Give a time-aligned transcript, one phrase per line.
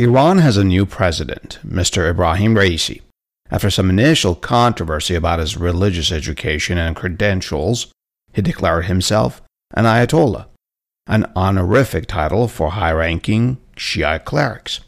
[0.00, 2.08] Iran has a new president, Mr.
[2.08, 3.02] Ibrahim Raisi.
[3.50, 7.92] After some initial controversy about his religious education and credentials,
[8.32, 9.42] he declared himself
[9.74, 10.46] an Ayatollah,
[11.06, 14.80] an honorific title for high ranking Shia clerics.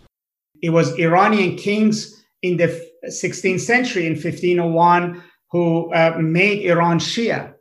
[0.63, 2.69] It was Iranian kings in the
[3.05, 7.53] 16th century, in 1501, who uh, made Iran Shia.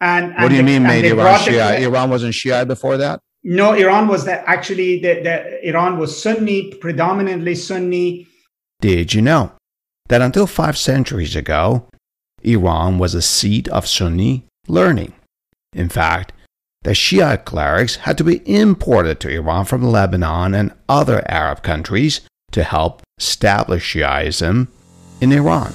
[0.00, 1.80] And, and what do you mean made Iran Shia?
[1.80, 3.18] Iran wasn't Shia before that?
[3.48, 8.26] No, Iran was that actually the, the Iran was Sunni, predominantly Sunni.
[8.80, 9.52] Did you know
[10.08, 11.88] that until five centuries ago,
[12.42, 15.12] Iran was a seat of Sunni learning?
[15.72, 16.32] In fact,
[16.82, 22.22] the Shia clerics had to be imported to Iran from Lebanon and other Arab countries
[22.50, 24.66] to help establish Shiaism
[25.20, 25.72] in Iran.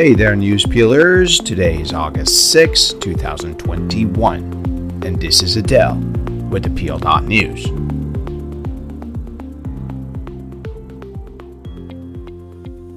[0.00, 1.40] Hey there, news peelers.
[1.40, 5.96] Today is August 6, 2021, and this is Adele
[6.48, 7.68] with the Peel.News.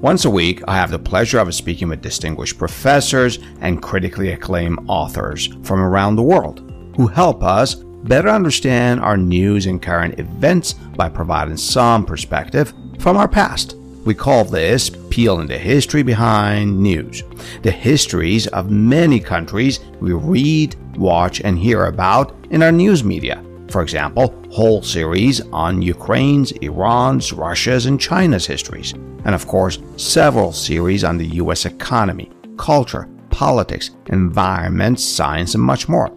[0.00, 4.78] Once a week, I have the pleasure of speaking with distinguished professors and critically acclaimed
[4.88, 6.60] authors from around the world
[6.96, 13.18] who help us better understand our news and current events by providing some perspective from
[13.18, 13.76] our past.
[14.04, 17.22] We call this peeling the history behind news.
[17.62, 23.42] The histories of many countries we read, watch, and hear about in our news media.
[23.70, 28.92] For example, whole series on Ukraine's, Iran's, Russia's, and China's histories.
[28.92, 35.88] And of course, several series on the US economy, culture, politics, environment, science, and much
[35.88, 36.14] more.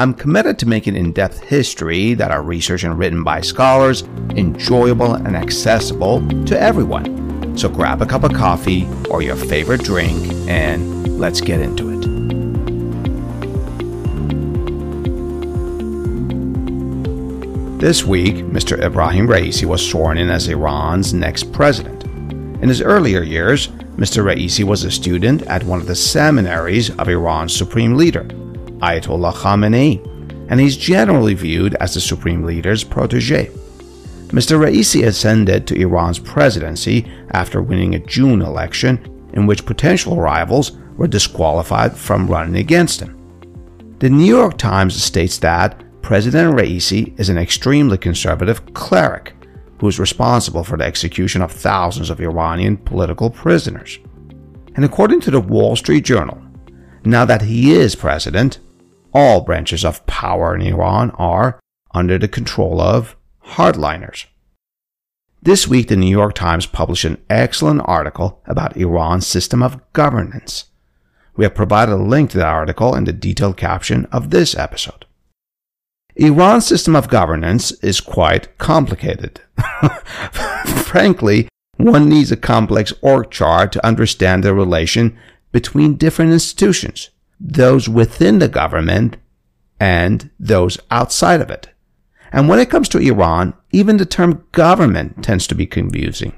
[0.00, 5.12] I'm committed to making in depth history that are researched and written by scholars enjoyable
[5.12, 7.54] and accessible to everyone.
[7.58, 12.00] So grab a cup of coffee or your favorite drink and let's get into it.
[17.78, 18.82] This week, Mr.
[18.82, 22.04] Ibrahim Raisi was sworn in as Iran's next president.
[22.62, 23.68] In his earlier years,
[23.98, 24.24] Mr.
[24.24, 28.26] Raisi was a student at one of the seminaries of Iran's supreme leader,
[28.80, 30.04] Ayatollah Khamenei,
[30.50, 33.46] and he's generally viewed as the supreme leader's protege.
[34.28, 34.58] Mr.
[34.58, 41.08] Raisi ascended to Iran's presidency after winning a June election in which potential rivals were
[41.08, 43.16] disqualified from running against him.
[43.98, 49.34] The New York Times states that President Raisi is an extremely conservative cleric
[49.80, 53.98] who is responsible for the execution of thousands of Iranian political prisoners.
[54.76, 56.40] And according to the Wall Street Journal,
[57.04, 58.58] now that he is president,
[59.12, 61.60] all branches of power in Iran are
[61.92, 64.26] under the control of hardliners.
[65.42, 70.66] This week, the New York Times published an excellent article about Iran's system of governance.
[71.34, 75.06] We have provided a link to that article in the detailed caption of this episode.
[76.16, 79.40] Iran's system of governance is quite complicated.
[80.84, 85.18] Frankly, one needs a complex org chart to understand the relation
[85.52, 87.08] between different institutions,
[87.40, 89.16] those within the government
[89.80, 91.70] and those outside of it.
[92.32, 96.34] And when it comes to Iran, even the term government tends to be confusing.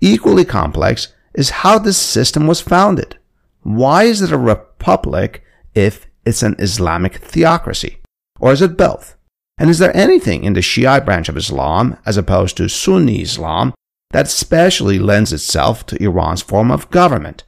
[0.00, 3.18] Equally complex is how this system was founded.
[3.62, 5.42] Why is it a republic
[5.74, 7.98] if it's an Islamic theocracy?
[8.38, 9.16] Or is it both?
[9.58, 13.74] And is there anything in the Shiite branch of Islam, as opposed to Sunni Islam,
[14.10, 17.44] that especially lends itself to Iran's form of government,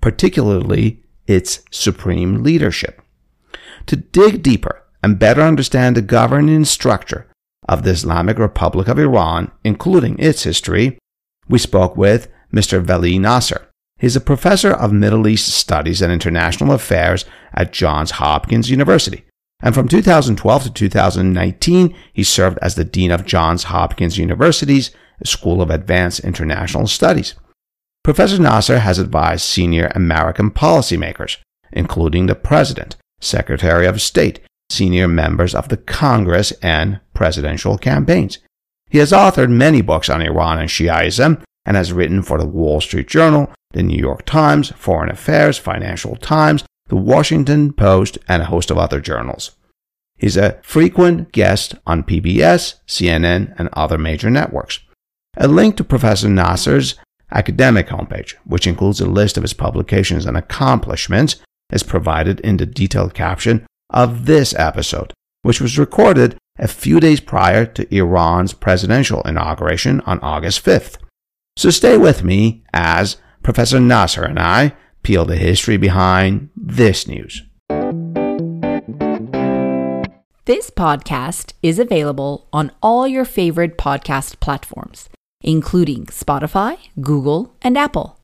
[0.00, 3.02] particularly its supreme leadership?
[3.86, 7.26] To dig deeper, and better understand the governing structure
[7.68, 10.98] of the Islamic Republic of Iran, including its history,
[11.48, 12.82] we spoke with Mr.
[12.82, 13.68] Vali Nasr.
[13.98, 19.24] He's a professor of Middle East Studies and International Affairs at Johns Hopkins University.
[19.60, 24.90] And from 2012 to 2019, he served as the Dean of Johns Hopkins University's
[25.24, 27.34] School of Advanced International Studies.
[28.04, 31.36] Professor Nasr has advised senior American policymakers,
[31.72, 34.40] including the President, Secretary of State,
[34.70, 38.38] senior members of the Congress and presidential campaigns.
[38.90, 42.80] He has authored many books on Iran and Shiaism and has written for the Wall
[42.80, 48.46] Street Journal, the New York Times, Foreign Affairs, Financial Times, the Washington Post, and a
[48.46, 49.52] host of other journals.
[50.18, 54.80] He's a frequent guest on PBS, CNN, and other major networks.
[55.36, 56.96] A link to Professor Nasr's
[57.32, 61.36] academic homepage, which includes a list of his publications and accomplishments,
[61.72, 65.12] is provided in the detailed caption of this episode,
[65.42, 70.98] which was recorded a few days prior to Iran's presidential inauguration on August 5th.
[71.56, 77.42] So stay with me as Professor Nasr and I peel the history behind this news.
[80.44, 85.08] This podcast is available on all your favorite podcast platforms,
[85.42, 88.18] including Spotify, Google, and Apple.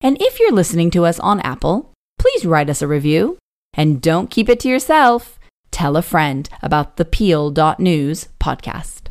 [0.00, 3.38] And if you're listening to us on Apple, please write us a review.
[3.74, 5.38] And don't keep it to yourself.
[5.70, 9.02] Tell a friend about the Peel.news podcast.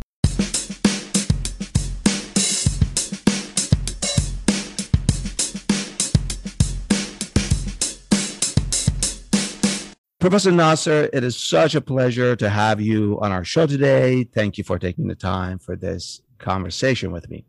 [10.20, 14.24] Professor Nasr, it is such a pleasure to have you on our show today.
[14.24, 17.44] Thank you for taking the time for this conversation with me.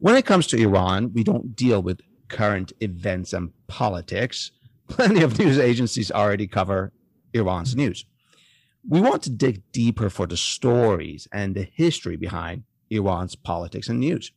[0.00, 4.50] When it comes to Iran, we don't deal with current events and politics.
[4.88, 6.92] Plenty of news agencies already cover
[7.34, 8.06] Iran's news.
[8.88, 14.00] We want to dig deeper for the stories and the history behind Iran's politics and
[14.00, 14.32] news.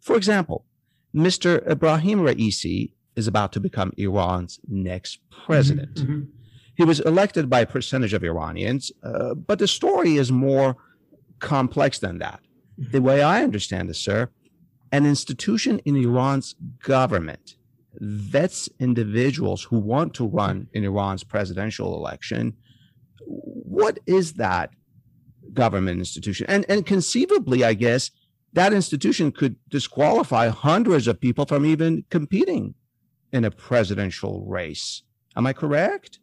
[0.00, 0.66] For example,
[1.12, 1.68] Mr.
[1.68, 5.96] Ibrahim Raisi is about to become Iran's next president.
[5.96, 6.30] Mm-hmm, mm-hmm.
[6.76, 10.76] He was elected by a percentage of Iranians, uh, but the story is more
[11.40, 12.40] complex than that.
[12.78, 14.30] The way I understand it, sir,
[14.92, 16.54] an institution in Iran's
[16.84, 17.56] government
[17.94, 22.54] vets individuals who want to run in Iran's presidential election.
[23.26, 24.70] What is that
[25.52, 26.46] government institution?
[26.48, 28.10] And, and conceivably, I guess,
[28.52, 32.74] that institution could disqualify hundreds of people from even competing
[33.32, 35.02] in a presidential race.
[35.36, 36.18] Am I correct?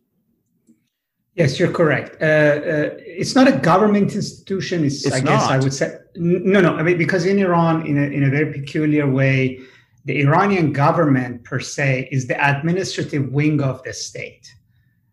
[1.40, 2.22] Yes, you're correct.
[2.22, 2.90] Uh, uh,
[3.22, 4.84] it's not a government institution.
[4.84, 5.52] It's, it's I guess not.
[5.52, 6.76] I would say no, no.
[6.76, 9.62] I mean, because in Iran, in a, in a very peculiar way,
[10.04, 14.54] the Iranian government per se is the administrative wing of the state.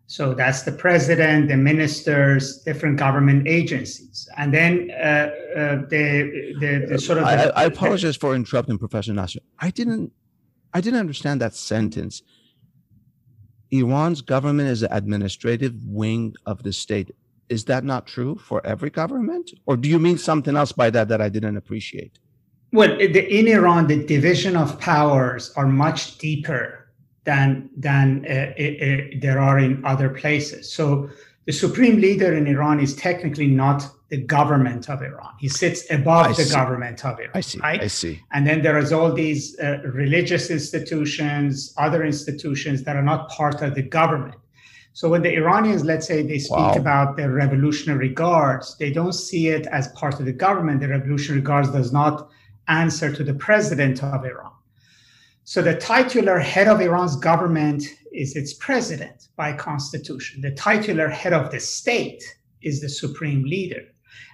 [0.08, 6.87] So that's the president, the ministers, different government agencies, and then uh, uh, the, the,
[6.88, 7.25] the sort of.
[7.25, 9.40] I, the, I apologize for interrupting, Professor Nasr.
[9.61, 10.12] I didn't,
[10.75, 12.23] I didn't understand that sentence.
[13.70, 17.14] Iran's government is the administrative wing of the state.
[17.48, 19.50] Is that not true for every government?
[19.66, 22.18] Or do you mean something else by that that I didn't appreciate?
[22.72, 26.90] Well, in Iran, the division of powers are much deeper
[27.24, 30.72] than than uh, uh, there are in other places.
[30.72, 31.10] So
[31.46, 35.35] the supreme leader in Iran is technically not the government of Iran.
[35.38, 36.55] He sits above I the see.
[36.55, 37.31] government of Iran.
[37.35, 37.58] I see.
[37.58, 37.82] Right?
[37.82, 38.23] I see.
[38.32, 43.62] And then there is all these uh, religious institutions, other institutions that are not part
[43.62, 44.37] of the government.
[44.93, 46.75] So when the Iranians, let's say, they speak wow.
[46.75, 50.81] about the Revolutionary Guards, they don't see it as part of the government.
[50.81, 52.31] The Revolutionary Guards does not
[52.69, 54.52] answer to the president of Iran.
[55.44, 60.41] So the titular head of Iran's government is its president by constitution.
[60.41, 62.25] The titular head of the state
[62.62, 63.82] is the supreme leader.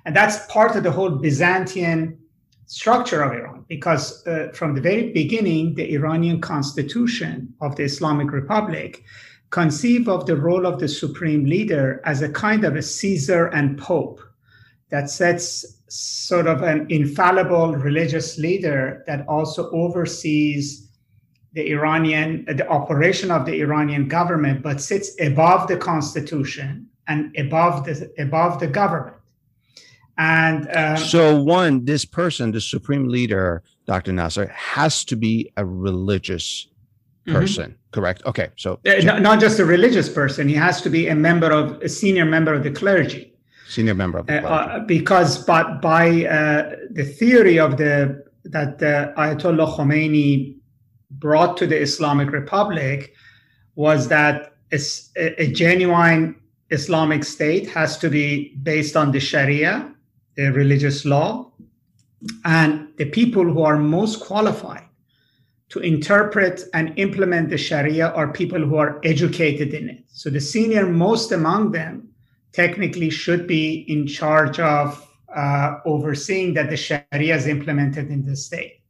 [0.04, 2.18] And that's part of the whole Byzantine
[2.66, 8.32] structure of Iran, because uh, from the very beginning, the Iranian constitution of the Islamic
[8.32, 9.04] Republic
[9.50, 13.78] conceived of the role of the supreme leader as a kind of a Caesar and
[13.78, 14.20] Pope
[14.90, 20.88] that sets sort of an infallible religious leader that also oversees
[21.52, 27.84] the Iranian, the operation of the Iranian government, but sits above the constitution and above
[27.84, 29.16] the above the government.
[30.18, 34.12] And um, so, one, this person, the supreme leader, Dr.
[34.12, 36.68] Nasr, has to be a religious
[37.26, 37.38] mm-hmm.
[37.38, 37.90] person, mm-hmm.
[37.92, 38.22] correct?
[38.26, 41.80] Okay, so uh, not just a religious person; he has to be a member of
[41.82, 43.34] a senior member of the clergy.
[43.68, 44.82] Senior member of the uh, clergy.
[44.82, 50.56] Uh, because, but by uh, the theory of the that the Ayatollah Khomeini
[51.10, 53.14] brought to the Islamic Republic
[53.76, 56.36] was that a, a genuine
[56.70, 59.92] Islamic state has to be based on the Sharia
[60.36, 61.50] religious law.
[62.44, 64.84] And the people who are most qualified
[65.70, 70.04] to interpret and implement the Sharia are people who are educated in it.
[70.08, 72.10] So the senior most among them
[72.52, 78.36] technically should be in charge of uh, overseeing that the Sharia is implemented in the
[78.36, 78.82] state.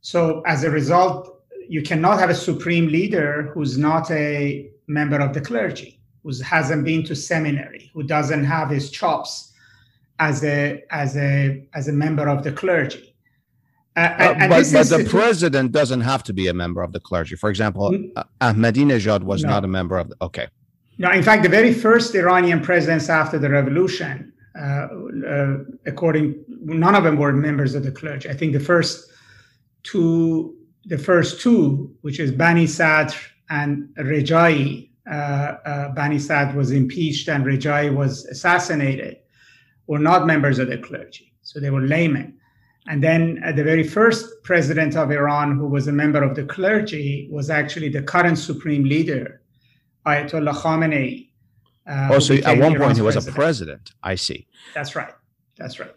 [0.00, 5.34] So as a result, you cannot have a supreme leader who's not a member of
[5.34, 9.53] the clergy, who hasn't been to seminary, who doesn't have his chops
[10.18, 13.14] as a as a as a member of the clergy.
[13.96, 17.36] Uh, uh, but, but the president doesn't have to be a member of the clergy.
[17.36, 19.50] For example, mm, Ahmadinejad was no.
[19.50, 20.16] not a member of the.
[20.20, 20.48] Okay.
[20.98, 24.88] No, in fact, the very first Iranian presidents after the revolution, uh,
[25.26, 25.56] uh,
[25.86, 28.28] according, none of them were members of the clergy.
[28.28, 29.10] I think the first
[29.82, 33.16] two, the first two, which is Bani Sadr
[33.50, 39.18] and Rajai, uh, uh, Bani Sadr was impeached and Rajai was assassinated
[39.86, 41.32] were not members of the clergy.
[41.42, 42.38] So they were laymen.
[42.86, 46.44] And then uh, the very first president of Iran who was a member of the
[46.44, 49.40] clergy was actually the current supreme leader,
[50.06, 51.28] Ayatollah Khamenei,
[51.86, 53.36] Uh, oh, so at one Iran's point he was president.
[53.36, 53.84] a president.
[54.02, 54.40] I see.
[54.74, 55.14] That's right.
[55.58, 55.94] That's right.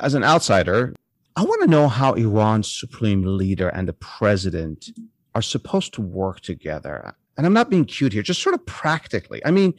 [0.00, 0.94] As an outsider,
[1.36, 4.90] I want to know how Iran's supreme leader and the president
[5.34, 7.14] are supposed to work together.
[7.36, 9.40] And I'm not being cute here, just sort of practically.
[9.48, 9.72] I mean,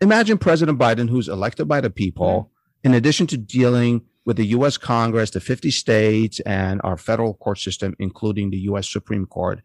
[0.00, 2.50] imagine President Biden, who's elected by the people,
[2.84, 2.88] mm-hmm.
[2.88, 7.58] in addition to dealing with the US Congress, the 50 states, and our federal court
[7.58, 9.62] system, including the US Supreme Court,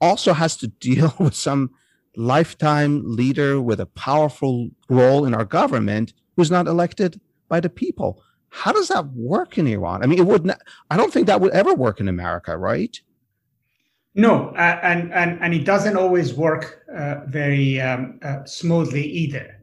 [0.00, 1.70] also has to deal with some
[2.16, 8.22] lifetime leader with a powerful role in our government who's not elected by the people.
[8.50, 10.02] How does that work in Iran?
[10.02, 13.00] I mean, it would not, I don't think that would ever work in America, right?
[14.18, 19.60] No, uh, and, and, and it doesn't always work uh, very um, uh, smoothly either,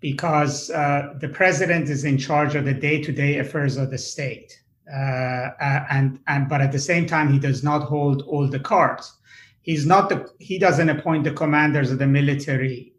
[0.00, 4.60] because uh, the president is in charge of the day-to-day affairs of the state,
[4.92, 8.58] uh, uh, and and but at the same time he does not hold all the
[8.58, 9.18] cards.
[9.60, 12.94] He's not the he doesn't appoint the commanders of the military,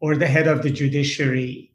[0.00, 1.72] or the head of the judiciary,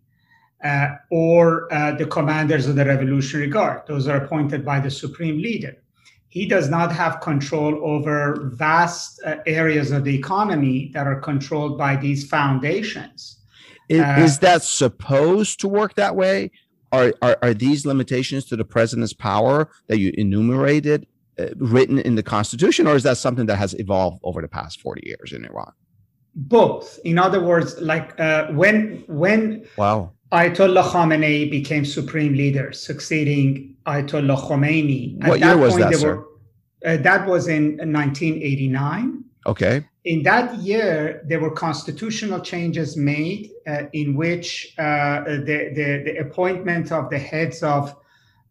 [1.10, 3.88] or the commanders of the Revolutionary Guard.
[3.88, 5.76] Those are appointed by the supreme leader
[6.30, 11.78] he does not have control over vast uh, areas of the economy that are controlled
[11.78, 13.40] by these foundations.
[13.90, 16.52] Is, uh, is that supposed to work that way?
[16.92, 21.08] Are, are, are these limitations to the president's power that you enumerated
[21.40, 24.82] uh, written in the Constitution, or is that something that has evolved over the past
[24.82, 25.72] 40 years in Iran?
[26.36, 27.00] Both.
[27.04, 30.12] In other words, like uh, when when wow.
[30.32, 35.22] Ayatollah Khamenei became supreme leader, succeeding Ayatollah Khomeini.
[35.24, 36.16] At what year was that, sir?
[36.16, 36.26] Were,
[36.86, 39.24] uh, that was in 1989.
[39.46, 39.86] Okay.
[40.06, 46.18] In that year, there were constitutional changes made uh, in which uh, the, the, the,
[46.18, 47.96] appointment of the heads of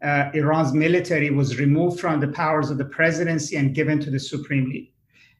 [0.02, 4.20] uh, Iran's military was removed from the powers of the presidency and given to the
[4.20, 4.90] supreme leader.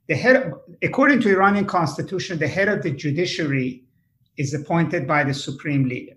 [0.09, 0.53] The head,
[0.83, 3.85] according to Iranian constitution, the head of the judiciary
[4.39, 6.15] is appointed by the supreme leader.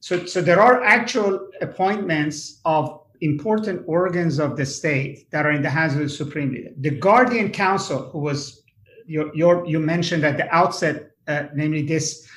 [0.00, 5.62] So, so there are actual appointments of important organs of the state that are in
[5.62, 6.70] the hands of the supreme leader.
[6.78, 8.62] The Guardian Council, who was
[9.06, 12.28] your, your you mentioned at the outset, uh, namely this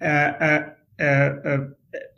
[0.00, 1.58] uh, uh, uh, uh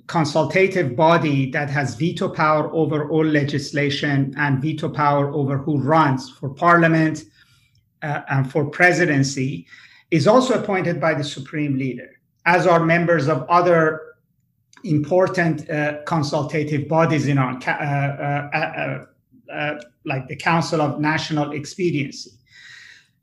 [0.06, 6.28] consultative body that has veto power over all legislation and veto power over who runs
[6.28, 7.24] for parliament
[8.02, 9.66] uh, and for presidency,
[10.10, 12.10] is also appointed by the supreme leader,
[12.44, 14.13] as are members of other
[14.84, 21.52] important uh, consultative bodies in our, uh uh, uh, uh, like the Council of National
[21.52, 22.32] Expediency.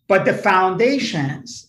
[0.08, 1.68] But the foundations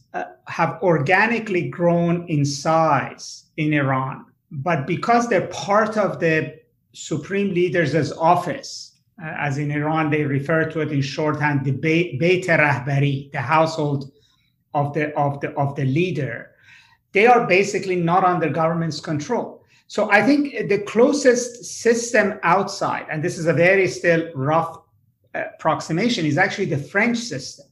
[0.49, 4.27] have organically grown in size in Iran.
[4.51, 6.59] But because they're part of the
[6.93, 13.31] supreme leader's office, as in Iran, they refer to it in shorthand, the Beit Rahbari,
[13.31, 14.11] the household
[14.75, 16.51] of the, of, the, of the leader,
[17.13, 19.62] they are basically not under government's control
[19.93, 24.79] so I think the closest system outside, and this is a very still rough
[25.35, 27.67] uh, approximation, is actually the French system,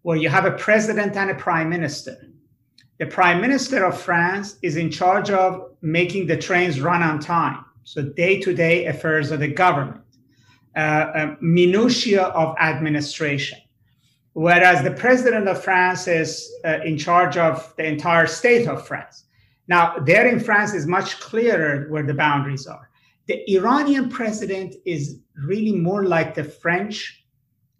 [0.00, 2.16] where you have a president and a prime minister.
[2.96, 7.66] The prime minister of France is in charge of making the trains run on time,
[7.84, 10.00] so day-to-day affairs of the government,
[10.74, 13.58] uh, minutia of administration.
[14.32, 19.25] Whereas the president of France is uh, in charge of the entire state of France.
[19.68, 22.90] Now, there in France is much clearer where the boundaries are.
[23.26, 27.24] The Iranian president is really more like the French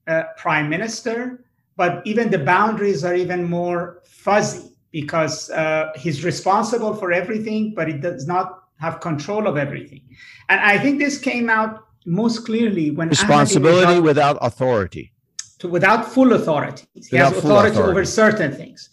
[0.09, 1.45] uh, prime minister,
[1.76, 7.87] but even the boundaries are even more fuzzy because uh, he's responsible for everything, but
[7.87, 10.02] he does not have control of everything.
[10.49, 15.12] And I think this came out most clearly when responsibility without authority.
[15.59, 16.87] To, without full authority.
[16.95, 18.90] He without has authority, authority over certain things.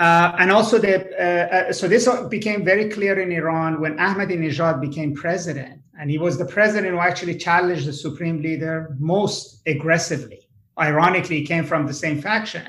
[0.00, 4.80] Uh, and also, the, uh, uh, so this became very clear in Iran when Ahmadinejad
[4.80, 10.48] became president, and he was the president who actually challenged the supreme leader most aggressively.
[10.78, 12.66] Ironically, he came from the same faction.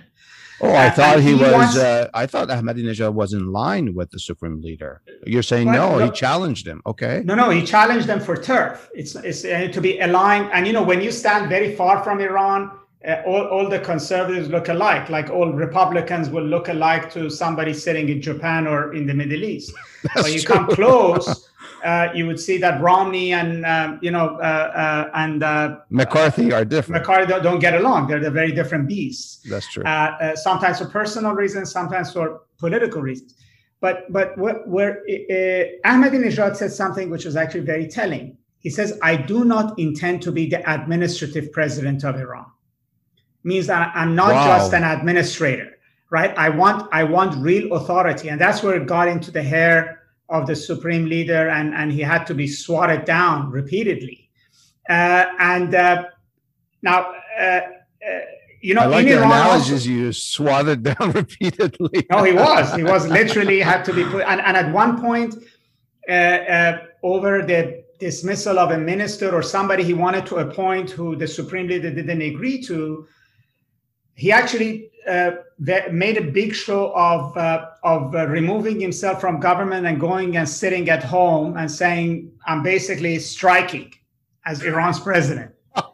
[0.59, 1.53] Oh, I thought he, he, was.
[1.53, 5.01] Wants, uh, I thought Ahmadinejad was in line with the supreme leader.
[5.25, 6.81] You're saying no, no, he challenged him.
[6.85, 7.23] Okay.
[7.23, 8.89] No, no, he challenged them for turf.
[8.93, 10.49] It's it's uh, to be aligned.
[10.51, 12.71] And you know, when you stand very far from Iran,
[13.25, 18.09] all, all the conservatives look alike, like all Republicans will look alike to somebody sitting
[18.09, 19.73] in Japan or in the Middle East.
[20.21, 20.55] when you true.
[20.55, 21.49] come close,
[21.83, 26.53] uh, you would see that Romney and um, you know uh, uh and uh, McCarthy
[26.53, 27.01] are different.
[27.01, 28.07] McCarthy don't get along.
[28.07, 29.41] They're, they're very different beasts.
[29.49, 29.83] That's true.
[29.83, 33.35] Uh, sometimes for personal reasons, sometimes for political reasons.
[33.79, 35.01] But but where
[35.85, 38.37] Ahmadinejad said something which was actually very telling.
[38.59, 42.45] He says, "I do not intend to be the administrative president of Iran."
[43.43, 44.57] Means that I'm not wow.
[44.57, 45.77] just an administrator.
[46.09, 46.37] right?
[46.37, 50.45] I want I want real authority, and that's where it got into the hair of
[50.47, 54.29] the supreme leader, and and he had to be swatted down repeatedly.
[54.89, 56.05] Uh, and uh,
[56.81, 57.61] now, uh, uh
[58.61, 62.05] you know, I like the Iran analogies you swatted down repeatedly.
[62.11, 62.75] no, he was.
[62.75, 64.23] He was literally had to be put.
[64.23, 65.35] And, and at one point,
[66.07, 71.15] uh, uh, over the dismissal of a minister or somebody he wanted to appoint who
[71.15, 73.07] the supreme leader didn't agree to,
[74.21, 75.31] he actually uh,
[75.91, 80.47] made a big show of uh, of uh, removing himself from government and going and
[80.47, 83.87] sitting at home and saying, "I'm basically striking
[84.45, 85.49] as Iran's president,"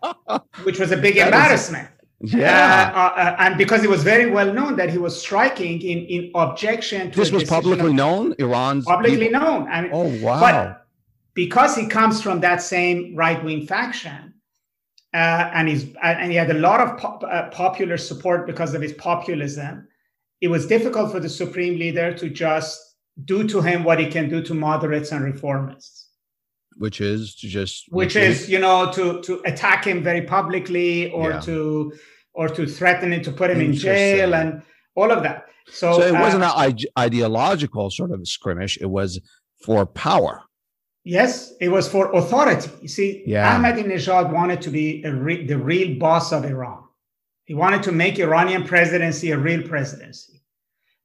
[0.64, 1.88] which was a big embarrassment.
[2.20, 5.82] Yeah, uh, uh, uh, and because it was very well known that he was striking
[5.82, 8.36] in in objection to this was publicly of, known.
[8.40, 9.40] Iran's publicly people.
[9.40, 9.70] known.
[9.70, 10.42] I mean, oh wow!
[10.42, 10.86] But
[11.34, 14.34] because he comes from that same right wing faction,
[15.14, 18.82] uh, and he's and he had a lot of pop, uh, popular support because of
[18.82, 19.88] his populism.
[20.42, 22.80] It was difficult for the supreme leader to just
[23.24, 26.06] do to him what he can do to moderates and reformists.
[26.78, 31.32] Which is to just which is you know to to attack him very publicly or
[31.32, 31.40] yeah.
[31.42, 31.94] to
[32.34, 34.62] or to threaten him to put him in jail and
[34.96, 35.46] all of that.
[35.70, 38.78] So, so it uh, wasn't an ideological sort of skirmish.
[38.80, 39.20] It was
[39.64, 40.44] for power
[41.08, 43.58] yes it was for authority you see yeah.
[43.58, 46.84] ahmadinejad wanted to be re- the real boss of iran
[47.46, 50.42] he wanted to make iranian presidency a real presidency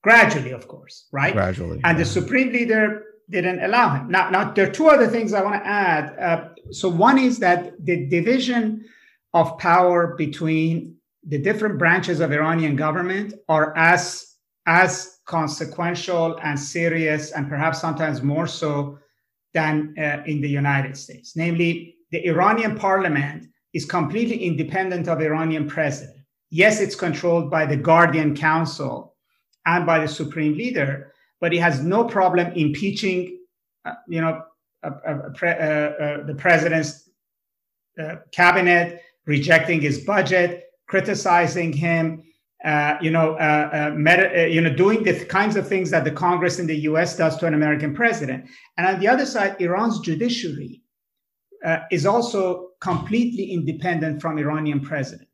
[0.02, 2.02] gradually of course right gradually and yeah.
[2.02, 4.08] the supreme leader didn't allow him.
[4.08, 6.18] Now, now there are two other things I want to add.
[6.18, 8.84] Uh, so one is that the division
[9.34, 14.28] of power between the different branches of Iranian government are as
[14.66, 18.98] as consequential and serious, and perhaps sometimes more so
[19.54, 21.36] than uh, in the United States.
[21.36, 26.18] Namely, the Iranian parliament is completely independent of Iranian president.
[26.50, 29.14] Yes, it's controlled by the Guardian Council
[29.64, 33.38] and by the supreme leader, but it has no problem impeaching,
[33.84, 34.42] uh, you know,
[35.34, 37.08] pre- uh, uh, the president's
[38.02, 42.22] uh, cabinet, rejecting his budget, criticizing him,
[42.64, 43.36] uh, you know,
[44.48, 47.16] you know, doing the kinds of things that the Congress in the U.S.
[47.16, 48.48] does to an American president.
[48.76, 50.82] And on the other side, Iran's judiciary
[51.90, 55.28] is also completely independent from Iranian president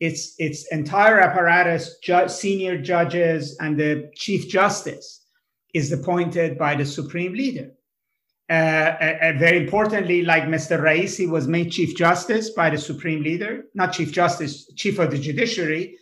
[0.00, 5.24] its its entire apparatus, ju- senior judges and the chief justice
[5.72, 7.70] is appointed by the supreme leader.
[8.50, 10.78] Uh, uh, very importantly, like Mr.
[10.78, 15.16] Raisi was made Chief Justice by the Supreme Leader, not Chief Justice, Chief of the
[15.16, 15.96] Judiciary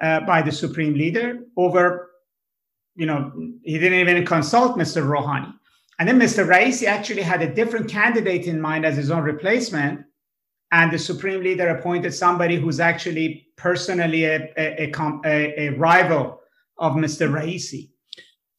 [0.00, 2.10] uh, by the Supreme Leader over,
[2.96, 5.02] you know, he didn't even consult Mr.
[5.06, 5.52] Rouhani.
[5.98, 6.46] And then Mr.
[6.46, 10.00] Raisi actually had a different candidate in mind as his own replacement.
[10.72, 14.92] And the Supreme Leader appointed somebody who's actually personally a, a,
[15.24, 16.40] a, a rival
[16.78, 17.30] of Mr.
[17.30, 17.90] Raisi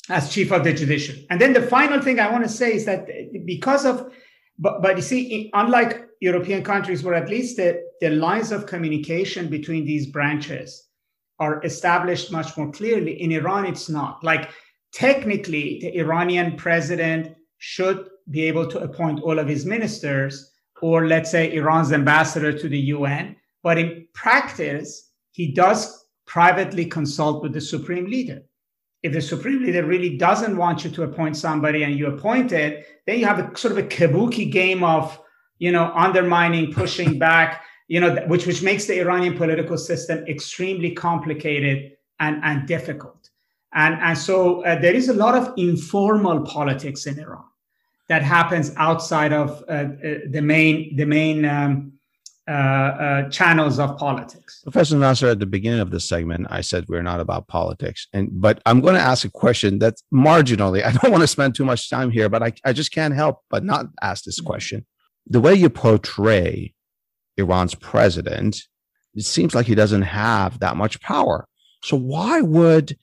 [0.09, 1.25] as chief of the judiciary.
[1.29, 3.07] And then the final thing I want to say is that
[3.45, 4.13] because of,
[4.57, 9.49] but, but you see, unlike European countries where at least the, the lines of communication
[9.49, 10.84] between these branches
[11.39, 14.23] are established much more clearly, in Iran, it's not.
[14.23, 14.49] Like
[14.93, 21.31] technically, the Iranian president should be able to appoint all of his ministers, or let's
[21.31, 23.35] say Iran's ambassador to the UN.
[23.63, 28.41] But in practice, he does privately consult with the supreme leader
[29.05, 32.87] if the supreme leader really doesn't want you to appoint somebody and you appoint it,
[33.05, 35.19] then you have a sort of a kabuki game of,
[35.59, 40.91] you know, undermining, pushing back, you know, which which makes the Iranian political system extremely
[40.91, 43.29] complicated and, and difficult.
[43.73, 47.43] And, and so uh, there is a lot of informal politics in Iran
[48.07, 49.87] that happens outside of uh, uh,
[50.29, 51.93] the main the main um,
[52.47, 54.61] uh, uh, channels of politics.
[54.61, 58.29] Professor Nasr, at the beginning of this segment, I said we're not about politics, and
[58.31, 60.85] but I'm going to ask a question that's marginally.
[60.85, 63.41] I don't want to spend too much time here, but I, I just can't help
[63.49, 64.85] but not ask this question.
[65.27, 66.74] The way you portray
[67.37, 68.61] Iran's president,
[69.13, 71.47] it seems like he doesn't have that much power.
[71.83, 72.97] So why would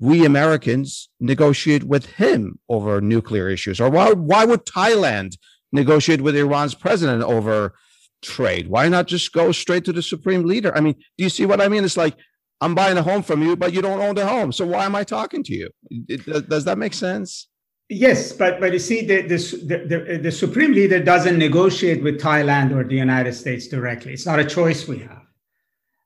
[0.00, 5.36] we Americans negotiate with him over nuclear issues, or why why would Thailand
[5.72, 7.74] negotiate with Iran's president over
[8.22, 8.68] trade?
[8.68, 10.74] Why not just go straight to the supreme leader?
[10.76, 11.84] I mean, do you see what I mean?
[11.84, 12.16] It's like
[12.62, 14.52] I'm buying a home from you, but you don't own the home.
[14.52, 15.70] So why am I talking to you?
[15.90, 17.48] It, does that make sense?
[17.90, 22.74] Yes, but but you see, the, the the, the supreme leader doesn't negotiate with Thailand
[22.74, 24.12] or the United States directly.
[24.12, 25.26] It's not a choice we have.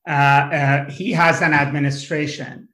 [0.08, 2.68] Uh, uh, he has an administration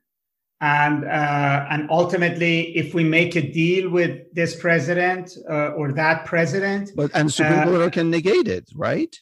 [0.61, 6.25] and uh, and ultimately, if we make a deal with this president uh, or that
[6.25, 9.15] president, but and Supreme uh, Court can negate it, right?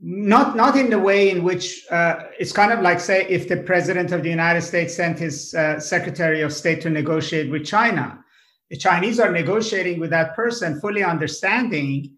[0.00, 3.56] not not in the way in which uh, it's kind of like say if the
[3.56, 8.24] president of the United States sent his uh, secretary of state to negotiate with China,
[8.70, 12.14] the Chinese are negotiating with that person, fully understanding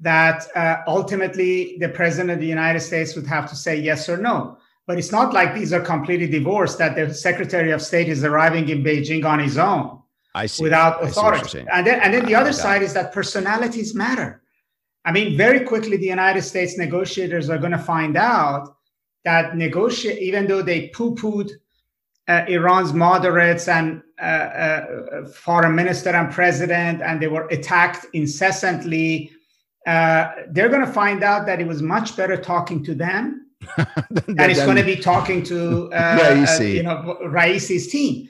[0.00, 4.16] that uh, ultimately the president of the United States would have to say yes or
[4.16, 4.58] no.
[4.86, 6.76] But it's not like these are completely divorced.
[6.78, 10.02] That the secretary of state is arriving in Beijing on his own,
[10.60, 11.64] without authority.
[11.72, 14.42] And then, and then the other side is that personalities matter
[15.04, 18.76] I mean, very quickly, the United States negotiators are going to find out
[19.24, 21.50] that negotiate, even though they poo-pooed
[22.28, 29.30] uh, Iran's moderates and uh, uh, foreign minister and president, and they were attacked incessantly.
[29.86, 34.50] Uh, they're going to find out that it was much better talking to them, and
[34.50, 36.60] it's going to be talking to uh, Raisi.
[36.60, 38.28] Uh, you know Raisi's team.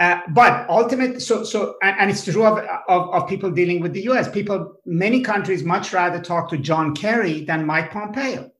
[0.00, 3.92] Uh, but ultimately, so so, and, and it's true of, of, of people dealing with
[3.92, 4.28] the U.S.
[4.28, 8.50] People, many countries much rather talk to John Kerry than Mike Pompeo.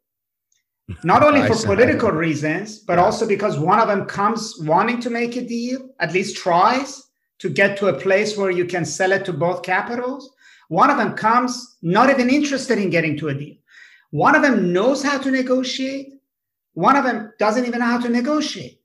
[1.05, 3.05] Not only for political reasons, but yeah.
[3.05, 7.03] also because one of them comes wanting to make a deal, at least tries
[7.39, 10.35] to get to a place where you can sell it to both capitals.
[10.69, 13.57] One of them comes not even interested in getting to a deal.
[14.11, 16.13] One of them knows how to negotiate.
[16.75, 18.81] One of them doesn't even know how to negotiate.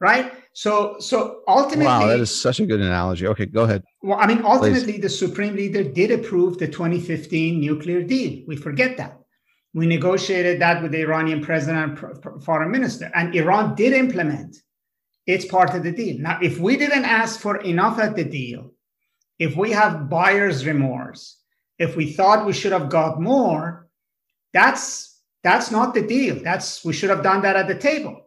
[0.00, 0.32] Right?
[0.52, 3.26] So, so ultimately, wow, that is such a good analogy.
[3.26, 3.82] Okay, go ahead.
[4.02, 5.02] Well, I mean, ultimately, Please.
[5.02, 8.44] the supreme leader did approve the 2015 nuclear deal.
[8.46, 9.23] We forget that.
[9.74, 14.56] We negotiated that with the Iranian president and foreign minister, and Iran did implement
[15.26, 16.18] its part of the deal.
[16.18, 18.72] Now, if we didn't ask for enough at the deal,
[19.38, 21.40] if we have buyer's remorse,
[21.78, 23.88] if we thought we should have got more,
[24.52, 26.36] that's that's not the deal.
[26.42, 28.20] That's we should have done that at the table.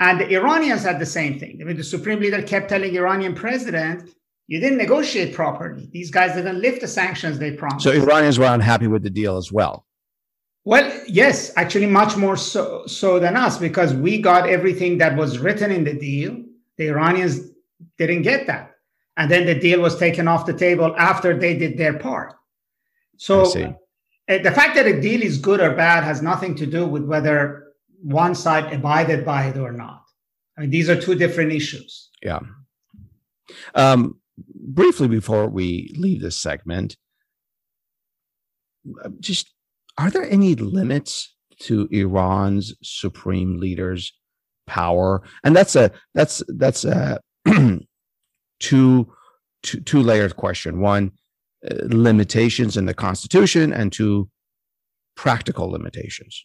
[0.00, 1.58] And the Iranians had the same thing.
[1.60, 4.10] I mean, the supreme leader kept telling Iranian president,
[4.46, 5.90] you didn't negotiate properly.
[5.92, 7.84] These guys didn't lift the sanctions they promised.
[7.84, 9.84] So Iranians were unhappy with the deal as well.
[10.68, 15.38] Well, yes, actually, much more so, so than us because we got everything that was
[15.38, 16.44] written in the deal.
[16.76, 17.40] The Iranians
[17.96, 18.72] didn't get that.
[19.16, 22.34] And then the deal was taken off the table after they did their part.
[23.16, 23.50] So
[24.28, 27.04] eh, the fact that a deal is good or bad has nothing to do with
[27.04, 30.02] whether one side abided by it or not.
[30.58, 32.10] I mean, these are two different issues.
[32.22, 32.40] Yeah.
[33.74, 36.98] Um, briefly before we leave this segment,
[39.02, 39.48] uh, just
[39.98, 44.12] are there any limits to Iran's supreme leader's
[44.66, 45.22] power?
[45.44, 47.20] And that's a that's that's a
[48.60, 49.12] two
[49.62, 50.80] two two layered question.
[50.80, 51.12] One,
[51.68, 54.30] uh, limitations in the Constitution, and two,
[55.16, 56.44] practical limitations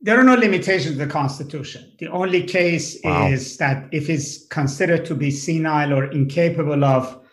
[0.00, 1.92] there are no limitations to the Constitution.
[1.98, 3.28] The only case wow.
[3.28, 7.24] is that if he's considered to be senile or incapable of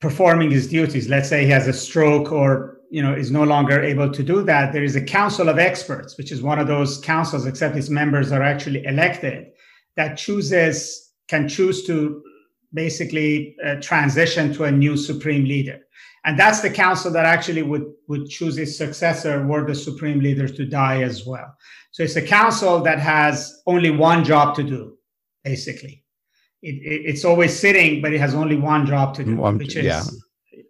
[0.00, 3.82] performing his duties, let's say he has a stroke or you know is no longer
[3.82, 6.98] able to do that, there is a council of experts, which is one of those
[6.98, 9.52] councils, except its members are actually elected,
[9.96, 12.22] that chooses can choose to
[12.72, 15.80] basically uh, transition to a new supreme leader.
[16.24, 20.46] And that's the council that actually would, would choose its successor were the supreme leader
[20.48, 21.54] to die as well.
[21.92, 24.98] So it's a council that has only one job to do,
[25.44, 26.04] basically.
[26.62, 29.76] It, it, it's always sitting, but it has only one job to do, one, which
[29.76, 30.02] is, yeah.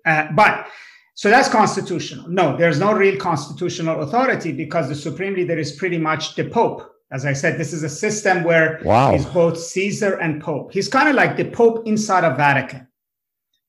[0.07, 0.69] Uh, but
[1.15, 2.29] so that's constitutional.
[2.29, 6.87] No, there's no real constitutional authority because the supreme leader is pretty much the pope.
[7.13, 9.13] As I said, this is a system where wow.
[9.13, 10.73] he's both Caesar and Pope.
[10.73, 12.87] He's kind of like the Pope inside of Vatican.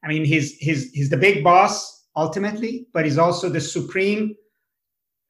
[0.04, 4.36] I mean, he's he's he's the big boss ultimately, but he's also the supreme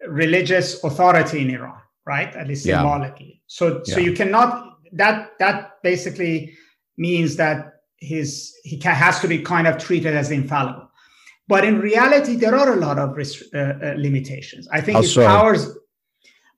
[0.08, 2.36] religious authority in Iran, right?
[2.36, 2.80] At least yeah.
[2.80, 3.42] symbolically.
[3.48, 3.94] So yeah.
[3.94, 6.54] so you cannot that that basically
[6.98, 10.91] means that his he can, has to be kind of treated as infallible.
[11.52, 14.70] But in reality, there are a lot of uh, uh, limitations.
[14.72, 15.26] I think How so?
[15.26, 15.62] powers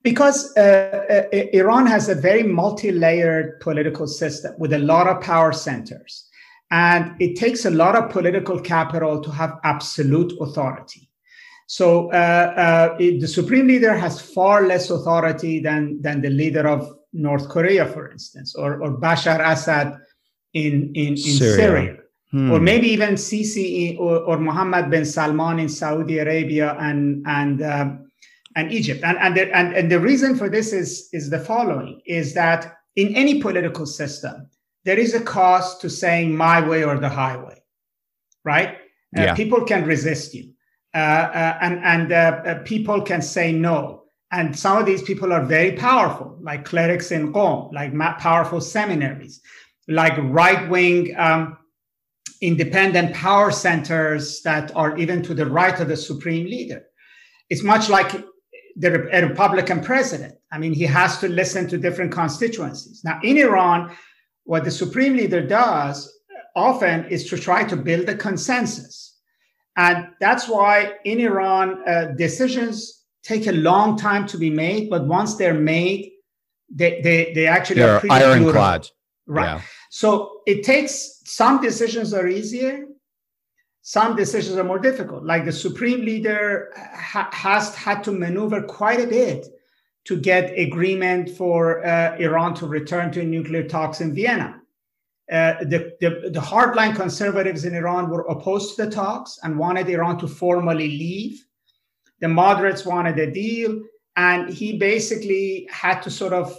[0.04, 5.52] because uh, uh, Iran has a very multi-layered political system with a lot of power
[5.52, 6.28] centers.
[6.70, 11.10] And it takes a lot of political capital to have absolute authority.
[11.66, 16.68] So uh, uh, it, the supreme leader has far less authority than, than the leader
[16.68, 16.80] of
[17.12, 19.98] North Korea, for instance, or, or Bashar Assad
[20.52, 21.56] in, in, in Syria.
[21.56, 22.03] Syria.
[22.34, 22.50] Hmm.
[22.50, 28.10] Or maybe even Sisi or, or Mohammed bin Salman in Saudi Arabia and, and, um,
[28.56, 29.04] and Egypt.
[29.04, 32.74] And, and, the, and, and the reason for this is, is the following is that
[32.96, 34.50] in any political system,
[34.84, 37.62] there is a cost to saying my way or the highway,
[38.44, 38.78] right?
[39.16, 39.34] Uh, yeah.
[39.34, 40.52] People can resist you,
[40.92, 44.02] uh, uh, and and uh, uh, people can say no.
[44.32, 49.40] And some of these people are very powerful, like clerics in Qom, like powerful seminaries,
[49.86, 51.56] like right wing um,
[52.44, 56.84] independent power centers that are even to the right of the supreme leader.
[57.48, 58.10] It's much like
[58.76, 60.34] the, a Republican president.
[60.52, 63.02] I mean, he has to listen to different constituencies.
[63.02, 63.96] Now, in Iran,
[64.44, 66.12] what the supreme leader does
[66.54, 69.18] often is to try to build a consensus.
[69.76, 75.06] And that's why in Iran, uh, decisions take a long time to be made, but
[75.06, 76.12] once they're made,
[76.68, 78.88] they, they, they actually they're are ironclad.
[79.26, 79.44] Right.
[79.44, 79.60] Yeah.
[79.90, 82.86] So it takes some decisions are easier,
[83.82, 85.24] some decisions are more difficult.
[85.24, 89.46] Like the supreme leader ha- has had to maneuver quite a bit
[90.04, 94.60] to get agreement for uh, Iran to return to nuclear talks in Vienna.
[95.32, 99.88] Uh, the, the, the hardline conservatives in Iran were opposed to the talks and wanted
[99.88, 101.44] Iran to formally leave.
[102.20, 103.82] The moderates wanted a deal,
[104.16, 106.58] and he basically had to sort of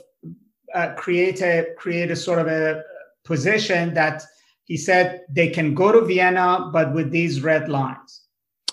[0.73, 2.83] uh, create a create a sort of a
[3.23, 4.23] position that
[4.65, 8.23] he said they can go to Vienna, but with these red lines.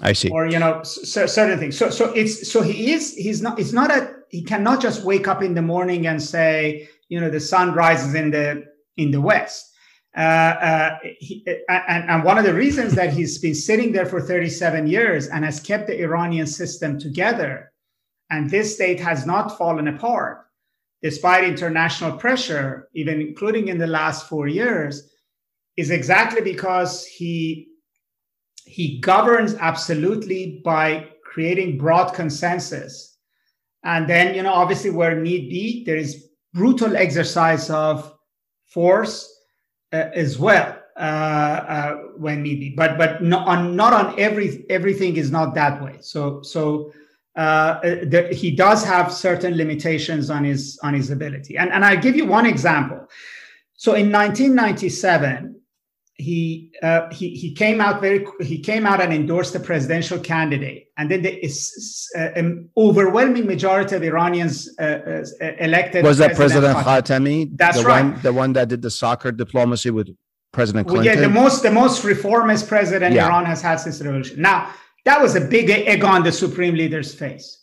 [0.00, 0.30] I see.
[0.30, 1.76] Or you know, c- certain things.
[1.76, 5.28] So so it's so he is he's not it's not a he cannot just wake
[5.28, 8.64] up in the morning and say you know the sun rises in the
[8.96, 9.68] in the west.
[10.14, 14.20] Uh, uh, he, and, and one of the reasons that he's been sitting there for
[14.20, 17.72] 37 years and has kept the Iranian system together,
[18.28, 20.42] and this state has not fallen apart
[21.02, 25.11] despite international pressure, even including in the last four years,
[25.76, 27.68] is exactly because he
[28.64, 33.18] he governs absolutely by creating broad consensus.
[33.84, 38.14] And then you know obviously where need be there is brutal exercise of
[38.66, 39.28] force
[39.92, 42.74] uh, as well uh, uh, when need be.
[42.76, 45.96] But but not on not on every everything is not that way.
[46.00, 46.92] So so
[47.34, 51.56] uh, the, he does have certain limitations on his on his ability.
[51.56, 53.08] And and i give you one example.
[53.74, 55.61] So in 1997
[56.16, 60.88] he uh, he he came out very he came out and endorsed the presidential candidate,
[60.98, 61.32] and then the
[62.16, 66.04] uh, an overwhelming majority of Iranians uh, uh, elected.
[66.04, 67.56] Was that President Khatami?
[67.56, 68.04] That's the right.
[68.04, 70.14] One, the one that did the soccer diplomacy with
[70.52, 71.06] President Clinton.
[71.06, 73.26] Well, yeah, the most the most reformist president yeah.
[73.26, 74.40] Iran has had since the revolution.
[74.40, 74.72] Now
[75.04, 77.61] that was a big egg on the supreme leader's face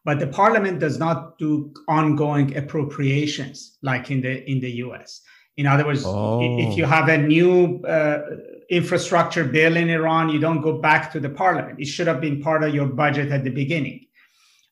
[0.05, 5.23] But the parliament does not do ongoing appropriations like in the in the U.S.
[5.59, 6.41] In other words, oh.
[6.41, 8.23] if you have a new uh,
[8.71, 11.81] infrastructure bill in Iran, you don't go back to the parliament.
[11.81, 14.07] It should have been part of your budget at the beginning,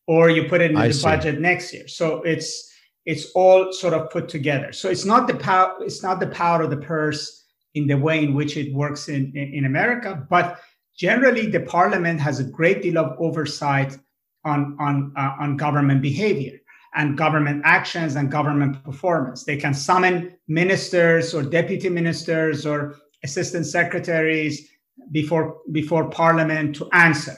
[0.06, 1.02] or you put it in I the see.
[1.02, 1.88] budget next year.
[1.88, 2.72] So it's
[3.04, 4.72] it's all sort of put together.
[4.72, 5.74] So it's not the power.
[5.80, 7.44] It's not the power of the purse
[7.74, 10.60] in the way in which it works in, in, in America, but
[10.96, 13.98] generally the parliament has a great deal of oversight
[14.44, 16.60] on on uh, on government behavior
[16.96, 19.44] and government actions and government performance.
[19.44, 24.70] They can summon ministers or deputy ministers or assistant secretaries
[25.12, 27.36] before before parliament to answer.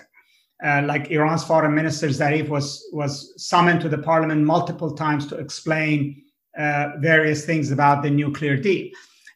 [0.64, 5.36] Uh, like Iran's foreign minister Zarif was was summoned to the parliament multiple times to
[5.36, 6.22] explain
[6.58, 8.88] uh, various things about the nuclear deal.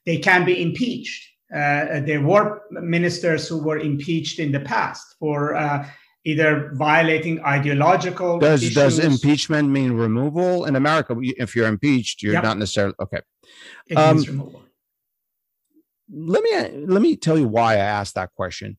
[0.07, 1.29] They can be impeached.
[1.55, 5.87] Uh, there were ministers who were impeached in the past for uh,
[6.25, 8.39] either violating ideological.
[8.39, 8.75] Does issues.
[8.75, 11.17] does impeachment mean removal in America?
[11.21, 12.45] If you're impeached, you're yep.
[12.45, 13.21] not necessarily okay.
[13.89, 14.63] It um, means removal.
[16.15, 18.79] Let me let me tell you why I asked that question.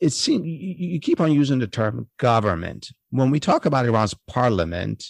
[0.00, 4.14] It seems you, you keep on using the term government when we talk about Iran's
[4.26, 5.04] parliament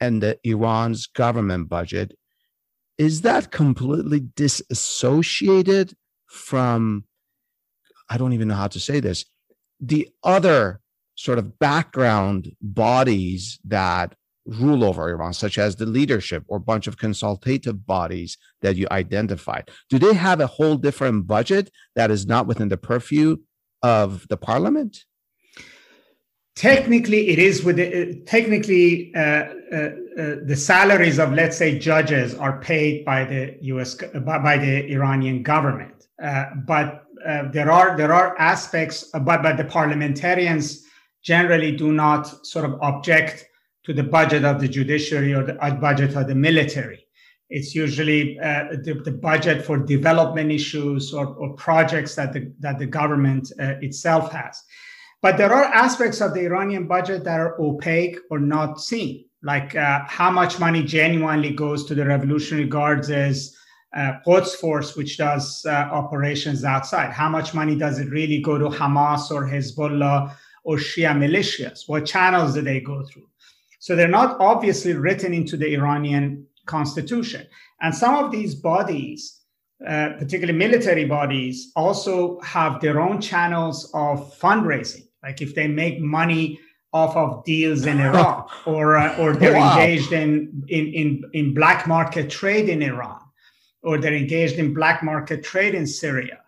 [0.00, 2.14] and the Iran's government budget.
[2.98, 5.94] Is that completely disassociated
[6.26, 7.04] from
[8.08, 9.24] I don't even know how to say this,
[9.80, 10.80] the other
[11.14, 14.14] sort of background bodies that
[14.48, 19.70] rule over Iran, such as the leadership or bunch of consultative bodies that you identified?
[19.90, 23.36] Do they have a whole different budget that is not within the purview
[23.82, 25.04] of the parliament?
[26.56, 31.78] Technically, it is with the, uh, technically uh, uh, uh, the salaries of let's say
[31.78, 33.94] judges are paid by the U.S.
[33.94, 39.42] by, by the Iranian government, uh, but uh, there are there are aspects, uh, but
[39.42, 40.84] but the parliamentarians
[41.22, 43.46] generally do not sort of object
[43.84, 47.06] to the budget of the judiciary or the uh, budget of the military.
[47.50, 52.78] It's usually uh, the, the, budget for development issues or, or, projects that the that
[52.78, 54.62] the government uh, itself has.
[55.22, 59.74] But there are aspects of the Iranian budget that are opaque or not seen, like
[59.74, 63.57] uh, how much money genuinely goes to the Revolutionary Guards is
[63.94, 67.12] uh, Quds Force, which does uh, operations outside.
[67.12, 71.88] How much money does it really go to Hamas or Hezbollah or Shia militias?
[71.88, 73.28] What channels do they go through?
[73.80, 77.46] So they're not obviously written into the Iranian constitution.
[77.80, 79.40] And some of these bodies,
[79.86, 85.06] uh, particularly military bodies, also have their own channels of fundraising.
[85.22, 86.60] Like if they make money
[86.92, 89.78] off of deals in Iraq, or uh, or they're wow.
[89.78, 93.20] engaged in, in in in black market trade in Iran
[93.82, 96.38] or they're engaged in black market trade in Syria,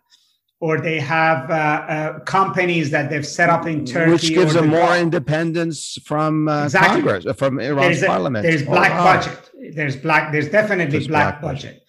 [0.59, 4.67] or they have uh, uh, companies that they've set up in Turkey, which gives them
[4.67, 7.01] more independence from uh, exactly.
[7.01, 8.43] Congress, from Iran's there's parliament.
[8.43, 9.75] there's black oh, budget.
[9.75, 10.31] There's black.
[10.31, 11.83] There's definitely there's black, black, budget.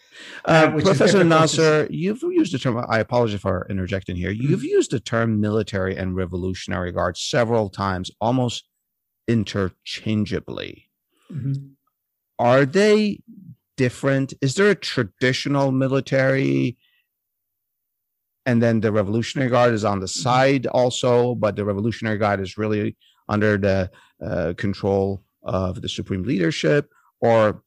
[0.45, 2.85] Uh, uh Professor Nasr, you've used the term.
[2.89, 4.31] I apologize for interjecting here.
[4.31, 4.69] You've mm-hmm.
[4.69, 8.65] used the term military and revolutionary guard several times, almost
[9.29, 10.89] interchangeably.
[11.31, 11.53] Mm-hmm.
[12.39, 13.21] Are they
[13.77, 14.35] different?
[14.41, 16.77] Is there a traditional military?
[18.45, 20.21] And then the Revolutionary Guard is on the mm-hmm.
[20.21, 22.97] side also, but the Revolutionary Guard is really
[23.29, 23.91] under the
[24.25, 27.63] uh, control of the supreme leadership, or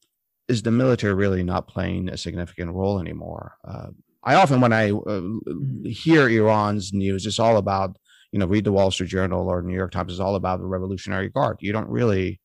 [0.48, 3.56] is the military really not playing a significant role anymore?
[3.66, 3.88] Uh,
[4.24, 5.86] I often, when I uh, mm-hmm.
[5.86, 7.98] hear Iran's news, it's all about,
[8.32, 10.66] you know, read the Wall Street Journal or New York Times, it's all about the
[10.66, 11.58] Revolutionary Guard.
[11.62, 12.42] You don't really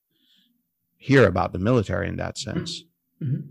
[0.99, 2.85] hear about the military in that sense.
[3.23, 3.49] Mm-hmm.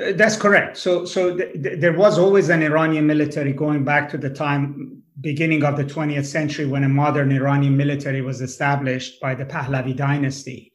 [0.00, 0.76] Uh, that's correct.
[0.78, 5.02] So, so th- th- there was always an Iranian military going back to the time
[5.20, 9.94] beginning of the 20th century when a modern Iranian military was established by the Pahlavi
[9.94, 10.72] dynasty.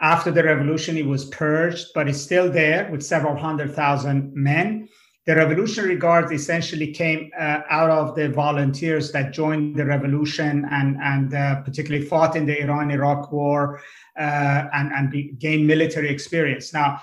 [0.00, 4.88] After the revolution, it was purged, but it's still there with several hundred thousand men.
[5.26, 10.96] The Revolutionary Guards essentially came uh, out of the volunteers that joined the revolution and,
[11.02, 13.80] and uh, particularly fought in the Iran Iraq War
[14.18, 16.72] uh, and, and gained military experience.
[16.72, 17.02] Now,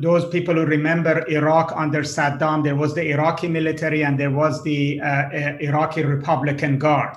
[0.00, 4.62] those people who remember Iraq under Saddam, there was the Iraqi military and there was
[4.62, 7.16] the uh, uh, Iraqi Republican Guard,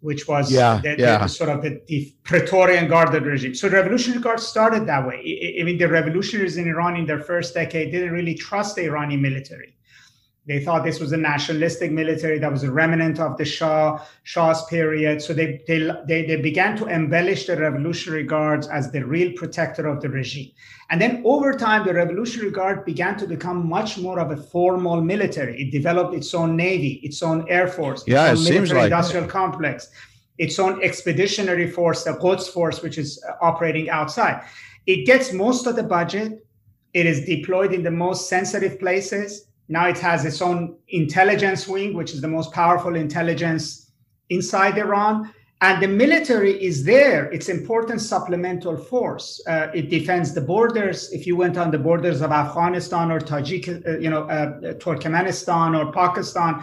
[0.00, 1.18] which was yeah, the, yeah.
[1.18, 3.54] The, sort of the, the, Praetorian Guard of the regime.
[3.54, 5.54] So the Revolutionary Guard started that way.
[5.58, 8.84] I, I mean, the revolutionaries in Iran in their first decade didn't really trust the
[8.84, 9.74] Iranian military.
[10.44, 14.64] They thought this was a nationalistic military that was a remnant of the Shah Shah's
[14.64, 15.22] period.
[15.22, 15.78] So they, they,
[16.08, 20.50] they, they began to embellish the Revolutionary Guards as the real protector of the regime.
[20.90, 25.00] And then over time, the Revolutionary Guard began to become much more of a formal
[25.00, 25.62] military.
[25.62, 29.28] It developed its own navy, its own air force, yeah, its own military like industrial
[29.28, 29.90] complex,
[30.38, 34.42] its own expeditionary force, the Quds force, which is uh, operating outside.
[34.86, 36.44] It gets most of the budget.
[36.94, 41.94] It is deployed in the most sensitive places now it has its own intelligence wing,
[41.94, 43.90] which is the most powerful intelligence
[44.28, 45.32] inside Iran.
[45.62, 47.30] And the military is there.
[47.32, 49.40] It's important supplemental force.
[49.46, 51.10] Uh, it defends the borders.
[51.12, 55.78] If you went on the borders of Afghanistan or Tajik, uh, you know, uh, Turkmenistan
[55.78, 56.62] or Pakistan,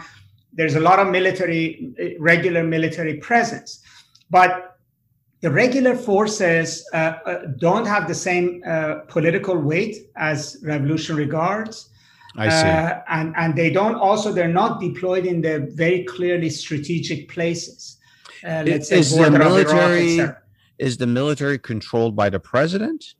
[0.52, 3.82] there's a lot of military, uh, regular military presence.
[4.28, 4.76] But
[5.40, 8.62] the regular forces uh, uh, don't have the same
[9.08, 11.88] political weight as Revolutionary Guards.
[12.36, 12.68] I see.
[12.68, 17.98] Uh, and and they don't also they're not deployed in the very clearly strategic places.
[18.44, 20.20] Uh, let's is, say the military
[20.78, 23.14] is the military controlled by the president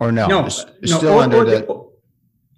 [0.00, 0.26] or no?
[0.26, 0.98] No, it's, it's no.
[0.98, 1.88] Still or, under or the,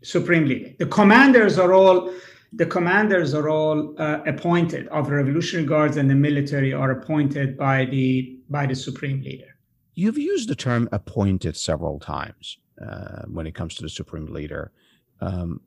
[0.02, 0.70] supreme leader.
[0.78, 2.12] The commanders are all
[2.52, 7.56] the commanders are all uh, appointed of the Revolutionary Guards and the military are appointed
[7.56, 9.56] by the by the supreme leader.
[9.94, 14.72] You've used the term appointed several times uh, when it comes to the supreme leader.
[15.20, 15.60] Um,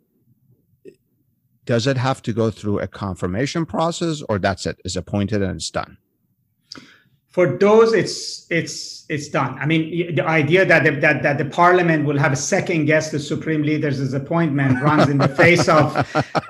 [1.67, 4.79] does it have to go through a confirmation process, or that's it?
[4.83, 5.97] Is appointed and it's done?
[7.37, 11.45] for those it's it's it's done i mean the idea that the, that that the
[11.45, 15.85] parliament will have a second guess the supreme leader's appointment runs in the face of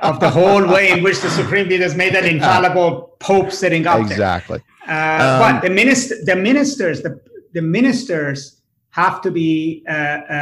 [0.09, 3.99] of the whole way in which the supreme leaders made an infallible pope sitting up
[3.99, 4.93] exactly uh,
[5.23, 7.19] um, but the minister the ministers the
[7.51, 8.61] the ministers
[8.91, 10.33] have to be uh, uh,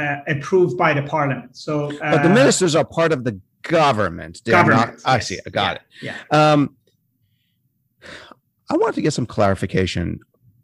[0.00, 4.40] uh approved by the parliament so but the uh, ministers are part of the government
[4.44, 6.76] government not, i see i got yeah, it yeah um,
[8.70, 10.20] I want to get some clarification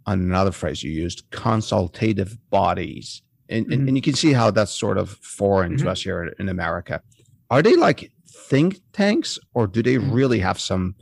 [0.06, 3.22] on another phrase you used consultative bodies.
[3.48, 3.72] And, mm-hmm.
[3.72, 5.84] and, and, you can see how that's sort of foreign mm-hmm.
[5.84, 7.02] to us here in America.
[7.50, 10.12] Are they like think tanks or do they mm-hmm.
[10.12, 10.94] really have some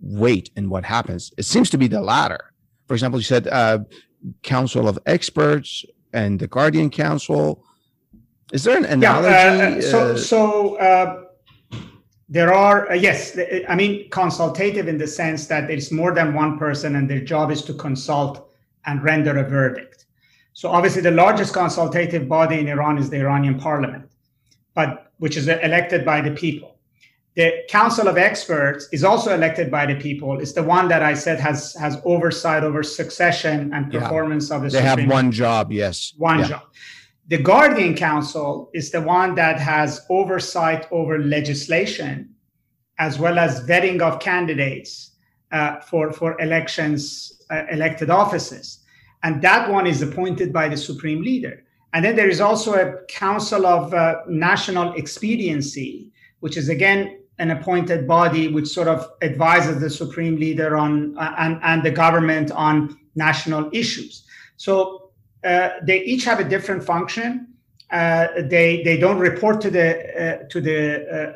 [0.00, 1.32] weight in what happens?
[1.38, 2.52] It seems to be the latter.
[2.86, 3.80] For example, you said uh,
[4.42, 7.64] Council of Experts and the Guardian Council.
[8.52, 9.28] Is there an analogy?
[9.28, 11.24] Yeah, uh, so, uh, so uh,
[12.32, 16.58] there are uh, yes i mean consultative in the sense that there's more than one
[16.58, 18.50] person and their job is to consult
[18.86, 20.06] and render a verdict.
[20.54, 24.10] So obviously the largest consultative body in iran is the iranian parliament
[24.74, 26.70] but which is elected by the people.
[27.34, 30.40] The council of experts is also elected by the people.
[30.40, 34.56] It's the one that i said has has oversight over succession and performance yeah.
[34.56, 36.14] of the they Supreme have one job yes.
[36.16, 36.48] One yeah.
[36.52, 36.62] job
[37.28, 42.34] the Guardian Council is the one that has oversight over legislation
[42.98, 45.12] as well as vetting of candidates
[45.50, 48.80] uh, for, for elections, uh, elected offices.
[49.22, 51.64] And that one is appointed by the supreme leader.
[51.92, 56.10] And then there is also a Council of uh, National Expediency,
[56.40, 61.34] which is again an appointed body which sort of advises the supreme leader on uh,
[61.38, 64.24] and, and the government on national issues.
[64.56, 65.01] So
[65.42, 67.52] they each have a different function.
[67.92, 69.88] Uh, they they don't report to the
[70.22, 71.34] uh, to the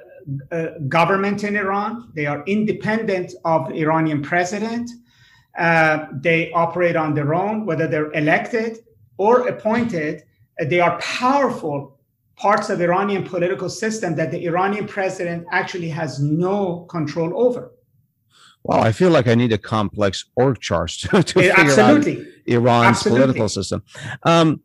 [0.51, 2.11] uh, uh, government in Iran.
[2.15, 4.91] They are independent of the Iranian president.
[6.23, 8.79] they operate on their own, whether they're elected
[9.19, 10.23] or appointed.
[10.73, 11.79] they are powerful
[12.37, 17.73] parts of Iranian political system that the Iranian president actually has no control over.
[18.65, 22.17] Wow, I feel like I need a complex org chart to, to yeah, figure absolutely.
[22.21, 23.21] out Iran's absolutely.
[23.21, 23.83] political system.
[24.23, 24.61] Um,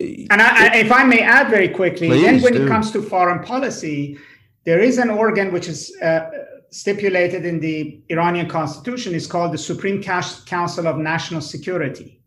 [0.00, 2.64] and I, if I may add very quickly, then when do.
[2.64, 4.18] it comes to foreign policy,
[4.64, 6.28] there is an organ which is uh,
[6.70, 9.14] stipulated in the Iranian constitution.
[9.14, 12.20] It's called the Supreme Council of National Security,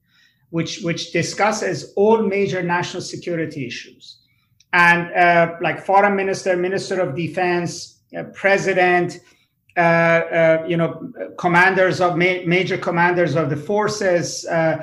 [0.51, 4.19] which which discusses all major national security issues,
[4.71, 9.19] and uh, like foreign minister, minister of defense, uh, president
[9.77, 14.81] uh, uh, you know, commanders of ma- major commanders of the forces, uh,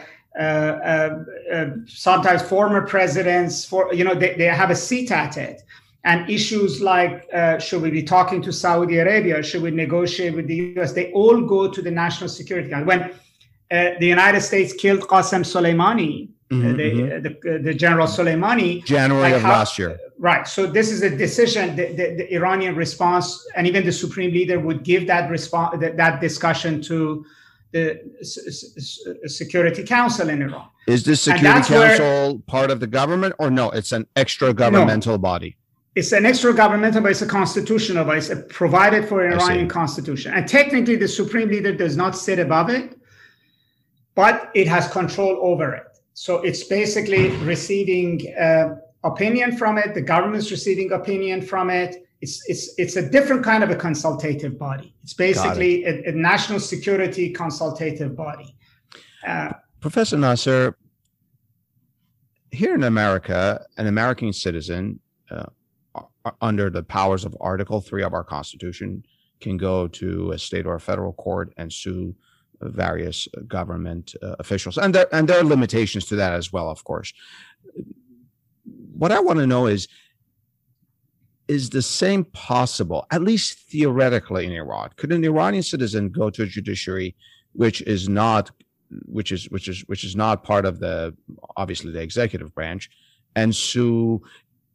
[1.86, 5.62] sometimes former presidents, for you know, they, they have a seat at it.
[6.05, 7.28] And issues like
[7.61, 9.43] should we be talking to Saudi Arabia?
[9.43, 10.93] Should we negotiate with the US?
[10.93, 12.88] They all go to the National Security Council.
[12.88, 13.03] When
[13.72, 17.22] uh, the United States killed Qasem Soleimani, mm-hmm, the, mm-hmm.
[17.22, 18.84] The, the, General Soleimani.
[18.84, 19.98] January like of how, last year.
[20.18, 20.46] Right.
[20.46, 21.76] So this is a decision.
[21.76, 25.96] The, the, the, Iranian response, and even the supreme leader would give that response, that,
[25.96, 27.24] that discussion to
[27.72, 28.38] the S-
[28.76, 30.68] S- Security Council in Iran.
[30.86, 33.70] Is this Security Council where, part of the government, or no?
[33.70, 35.57] It's an extra governmental no, body.
[35.94, 38.18] It's an extra governmental, but it's a constitutional body.
[38.18, 42.70] It's provided for an Iranian constitution, and technically, the supreme leader does not sit above
[42.70, 42.98] it,
[44.14, 45.91] but it has control over it.
[46.15, 48.35] So it's basically receiving.
[48.37, 49.95] Uh, opinion from it.
[49.95, 52.07] The government's receiving opinion from it.
[52.21, 54.95] It's it's it's a different kind of a consultative body.
[55.03, 56.07] It's basically it.
[56.07, 58.55] a, a, national security consultative body.
[59.27, 60.77] Uh, Professor Nasr,
[62.53, 65.01] here in America, an American citizen
[65.31, 65.47] uh,
[66.41, 69.05] under the powers of Article Three of our Constitution
[69.41, 72.15] can go to a state or a federal court and sue
[72.71, 76.85] various government uh, officials, and there and there are limitations to that as well, of
[76.85, 77.13] course
[79.03, 79.89] what I want to know is
[81.49, 84.91] is the same possible, at least theoretically, in Iran?
[84.97, 87.17] Could an Iranian citizen go to a judiciary
[87.53, 88.51] which is not
[89.07, 91.15] which is which is which is not part of the
[91.57, 92.91] obviously the executive branch
[93.35, 94.23] and sue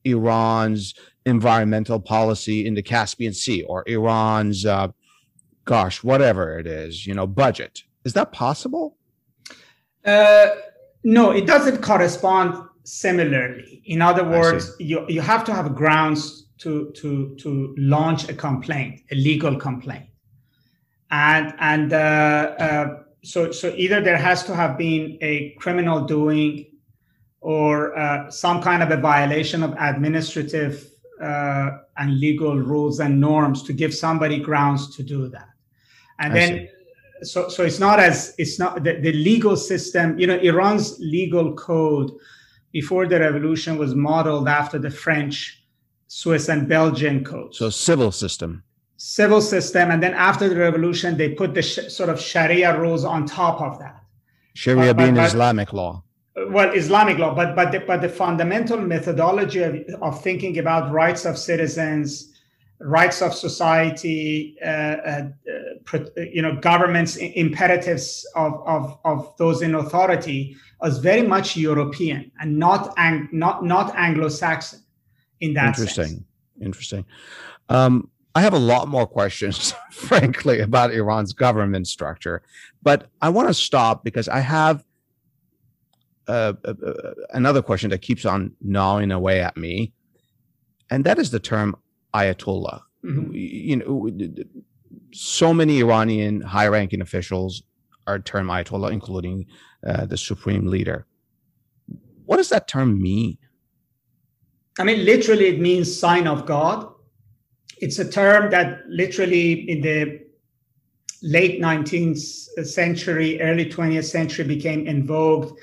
[0.03, 0.93] Iran's
[1.25, 4.89] environmental policy in the Caspian Sea or Iran's uh,
[5.67, 8.97] gosh whatever it is you know budget is that possible
[10.05, 10.47] uh,
[11.03, 13.81] no it doesn't correspond similarly.
[13.85, 19.01] In other words, you, you have to have grounds to, to, to launch a complaint,
[19.11, 20.05] a legal complaint.
[21.11, 26.65] And, and uh, uh, so, so either there has to have been a criminal doing
[27.41, 30.89] or uh, some kind of a violation of administrative
[31.21, 35.49] uh, and legal rules and norms to give somebody grounds to do that.
[36.19, 36.69] And I then see.
[37.23, 41.53] so so it's not as it's not the, the legal system you know iran's legal
[41.53, 42.11] code
[42.71, 45.63] before the revolution was modeled after the french
[46.07, 47.57] swiss and belgian codes.
[47.57, 48.63] So civil system.
[48.97, 53.03] Civil system and then after the revolution they put the sh- sort of sharia rules
[53.05, 54.01] on top of that.
[54.53, 56.03] Sharia but, being but, islamic law.
[56.35, 61.25] Well islamic law but but the, but the fundamental methodology of, of thinking about rights
[61.25, 62.33] of citizens
[62.79, 65.29] rights of society, uh, uh
[66.33, 72.57] you know, governments imperatives of, of, of those in authority was very much European and
[72.57, 74.79] not ang- not not Anglo-Saxon
[75.39, 76.23] in that interesting sense.
[76.61, 77.05] interesting
[77.69, 82.41] um, i have a lot more questions frankly about iran's government structure
[82.81, 84.83] but i want to stop because i have
[86.27, 89.93] uh, uh, uh, another question that keeps on gnawing away at me
[90.89, 91.75] and that is the term
[92.13, 92.81] ayatollah.
[93.03, 93.31] Mm-hmm.
[93.33, 94.09] You know,
[95.13, 97.63] so many Iranian high-ranking officials
[98.05, 99.45] are termed ayatollah, including
[99.85, 101.05] uh, the supreme leader.
[102.25, 103.37] What does that term mean?
[104.79, 106.91] I mean, literally, it means sign of God.
[107.79, 110.21] It's a term that literally in the
[111.23, 112.17] late 19th
[112.65, 115.59] century, early 20th century became invoked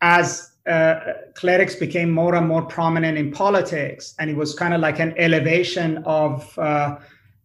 [0.00, 0.96] as uh,
[1.34, 5.12] clerics became more and more prominent in politics, and it was kind of like an
[5.16, 6.96] elevation of uh,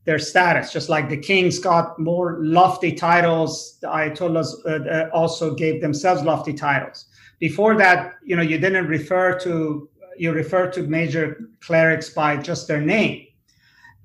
[0.07, 0.71] their status.
[0.71, 6.23] Just like the kings got more lofty titles, the ayatollahs uh, uh, also gave themselves
[6.23, 7.05] lofty titles.
[7.39, 12.67] Before that, you know, you didn't refer to you refer to major clerics by just
[12.67, 13.27] their name.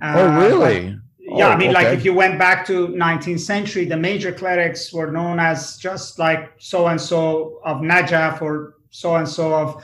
[0.03, 0.99] Uh, oh, really?
[1.21, 1.85] yeah, I mean, okay.
[1.85, 6.19] like if you went back to 19th century, the major clerics were known as just
[6.19, 9.83] like so and so of Najaf or so and so of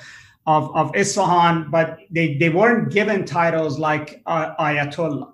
[0.48, 5.32] of, of Isfahan, but they, they weren't given titles like uh, Ayatollah.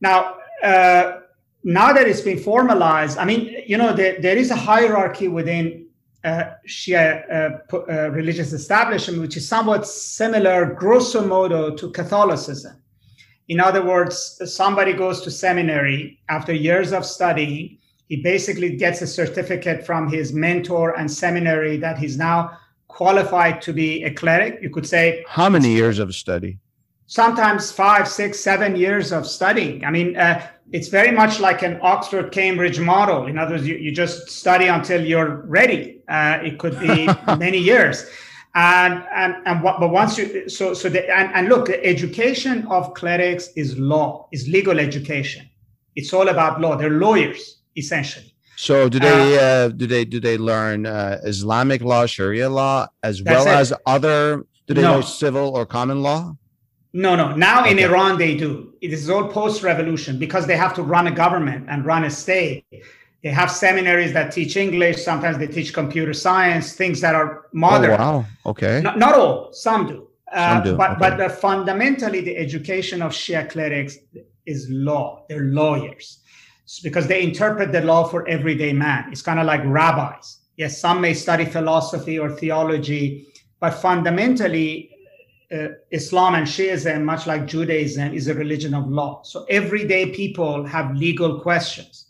[0.00, 1.20] Now, uh,
[1.62, 5.86] now that it's been formalized, I mean, you know, there, there is a hierarchy within
[6.24, 12.76] uh, Shia uh, uh, religious establishment, which is somewhat similar, grosso modo, to Catholicism.
[13.48, 17.78] In other words, somebody goes to seminary after years of studying.
[18.08, 22.56] He basically gets a certificate from his mentor and seminary that he's now
[22.88, 24.58] qualified to be a cleric.
[24.62, 25.24] You could say.
[25.26, 26.58] How many years of study?
[27.10, 29.84] Sometimes five, six, seven years of studying.
[29.84, 33.26] I mean, uh, it's very much like an Oxford Cambridge model.
[33.26, 36.02] In other words, you, you just study until you're ready.
[36.08, 38.08] Uh, it could be many years.
[38.54, 42.64] And, and, and what, but once you, so, so the, and, and look, the education
[42.68, 45.50] of clerics is law, is legal education.
[45.96, 46.76] It's all about law.
[46.76, 48.32] They're lawyers, essentially.
[48.54, 52.86] So do they uh, uh, do they do they learn uh, Islamic law, Sharia law,
[53.02, 53.50] as well it.
[53.50, 54.44] as other?
[54.68, 54.96] Do they no.
[54.96, 56.36] know civil or common law?
[56.92, 57.34] No, no.
[57.36, 57.70] Now okay.
[57.70, 58.74] in Iran they do.
[58.80, 62.64] It is all post-revolution because they have to run a government and run a state.
[63.22, 65.04] They have seminaries that teach English.
[65.04, 67.92] Sometimes they teach computer science, things that are modern.
[67.92, 68.26] Oh, wow.
[68.46, 68.80] Okay.
[68.82, 69.52] Not, not all.
[69.52, 70.08] Some do.
[70.32, 70.76] Uh, some do.
[70.76, 71.16] But okay.
[71.16, 73.98] but fundamentally, the education of Shia clerics
[74.46, 75.24] is law.
[75.28, 76.20] They're lawyers
[76.82, 79.10] because they interpret the law for everyday man.
[79.12, 80.38] It's kind of like rabbis.
[80.56, 83.26] Yes, some may study philosophy or theology,
[83.60, 84.90] but fundamentally,
[85.52, 89.22] uh, Islam and Shiism, much like Judaism, is a religion of law.
[89.22, 92.06] So everyday people have legal questions.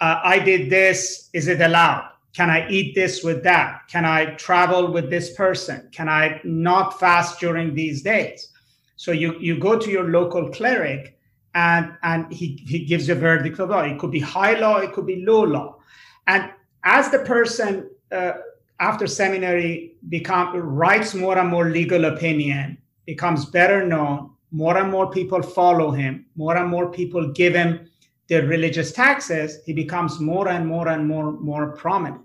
[0.00, 1.30] Uh, I did this.
[1.32, 2.10] Is it allowed?
[2.34, 3.82] Can I eat this with that?
[3.88, 5.88] Can I travel with this person?
[5.92, 8.48] Can I not fast during these days?
[8.96, 11.18] So you, you go to your local cleric
[11.54, 13.82] and and he, he gives a verdict of law.
[13.82, 15.78] It could be high law, it could be low law.
[16.26, 16.50] And
[16.84, 18.32] as the person uh,
[18.80, 25.10] after seminary become writes more and more legal opinion, becomes better known, more and more
[25.10, 27.88] people follow him, more and more people give him
[28.28, 32.20] their religious taxes, he becomes more and more and more more prominent.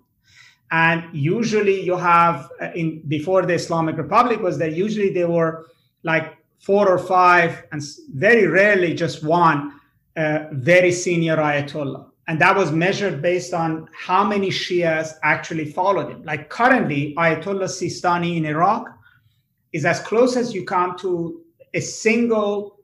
[0.71, 5.67] And usually you have uh, in before the Islamic Republic was there, usually they were
[6.03, 7.81] like four or five, and
[8.13, 9.79] very rarely just one
[10.15, 12.06] uh, very senior Ayatollah.
[12.27, 16.23] And that was measured based on how many Shias actually followed him.
[16.23, 18.89] Like currently, Ayatollah Sistani in Iraq
[19.71, 21.41] is as close as you come to
[21.73, 22.79] a single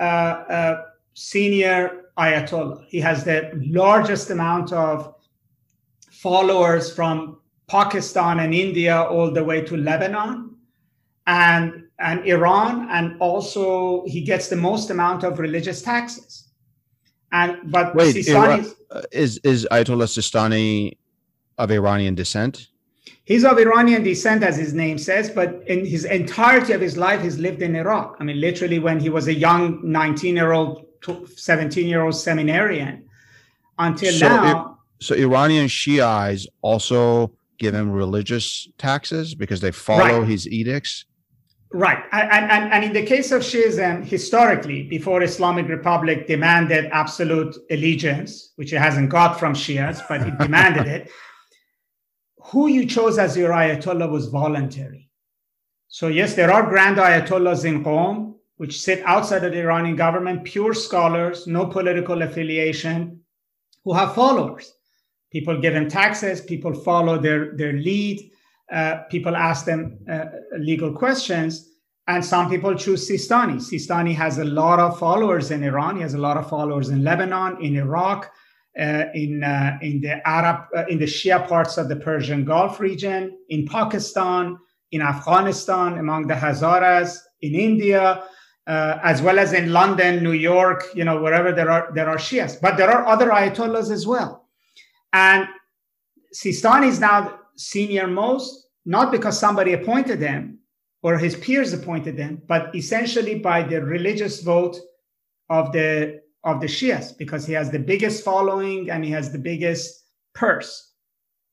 [0.00, 0.82] uh, uh,
[1.14, 2.86] senior Ayatollah.
[2.88, 5.14] He has the largest amount of
[6.10, 7.38] followers from
[7.68, 10.56] Pakistan and India all the way to Lebanon
[11.26, 16.45] and and Iran, and also he gets the most amount of religious taxes.
[17.36, 20.96] And but wait, Sistani, uh, is is Ayatollah Sistani
[21.58, 22.68] of Iranian descent?
[23.24, 27.20] He's of Iranian descent, as his name says, but in his entirety of his life,
[27.22, 28.16] he's lived in Iraq.
[28.20, 30.86] I mean, literally, when he was a young 19 year old,
[31.36, 33.04] 17 year old seminarian,
[33.78, 34.78] until so now.
[35.00, 40.28] It, so Iranian Shiites also give him religious taxes because they follow right.
[40.28, 41.04] his edicts.
[41.72, 41.98] Right.
[42.12, 48.52] And, and, and in the case of Shiism, historically, before Islamic Republic demanded absolute allegiance,
[48.56, 51.10] which it hasn't got from Shias, but it demanded it,
[52.38, 55.10] who you chose as your Ayatollah was voluntary.
[55.88, 60.44] So, yes, there are grand Ayatollahs in Qom, which sit outside of the Iranian government,
[60.44, 63.20] pure scholars, no political affiliation,
[63.84, 64.72] who have followers.
[65.32, 68.30] People give them taxes, people follow their, their lead,
[68.72, 70.26] uh, people ask them uh,
[70.58, 71.70] legal questions,
[72.08, 73.56] and some people choose Sistani.
[73.56, 77.02] Sistani has a lot of followers in Iran, he has a lot of followers in
[77.02, 78.30] Lebanon, in Iraq.
[78.78, 82.78] Uh, in uh, in the Arab uh, in the Shia parts of the Persian Gulf
[82.78, 84.58] region, in Pakistan,
[84.92, 88.22] in Afghanistan, among the Hazaras, in India,
[88.66, 92.18] uh, as well as in London, New York, you know, wherever there are there are
[92.18, 92.60] Shias.
[92.60, 94.46] But there are other Ayatollahs as well.
[95.14, 95.48] And
[96.34, 100.58] Sistani is now senior most, not because somebody appointed him
[101.02, 104.76] or his peers appointed him, but essentially by the religious vote
[105.48, 109.38] of the of the Shias, because he has the biggest following and he has the
[109.38, 110.92] biggest purse,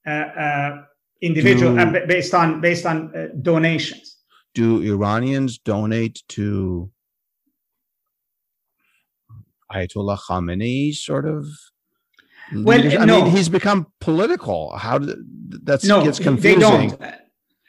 [0.06, 0.84] uh, uh,
[1.22, 4.18] individual do, uh, based on based on uh, donations.
[4.54, 6.92] Do Iranians donate to
[9.72, 11.48] Ayatollah Khamenei sort of
[12.52, 13.24] well, I no.
[13.24, 14.76] mean, he's become political.
[14.78, 15.18] How did
[15.66, 16.60] that's no, gets confusing.
[16.60, 17.02] They don't.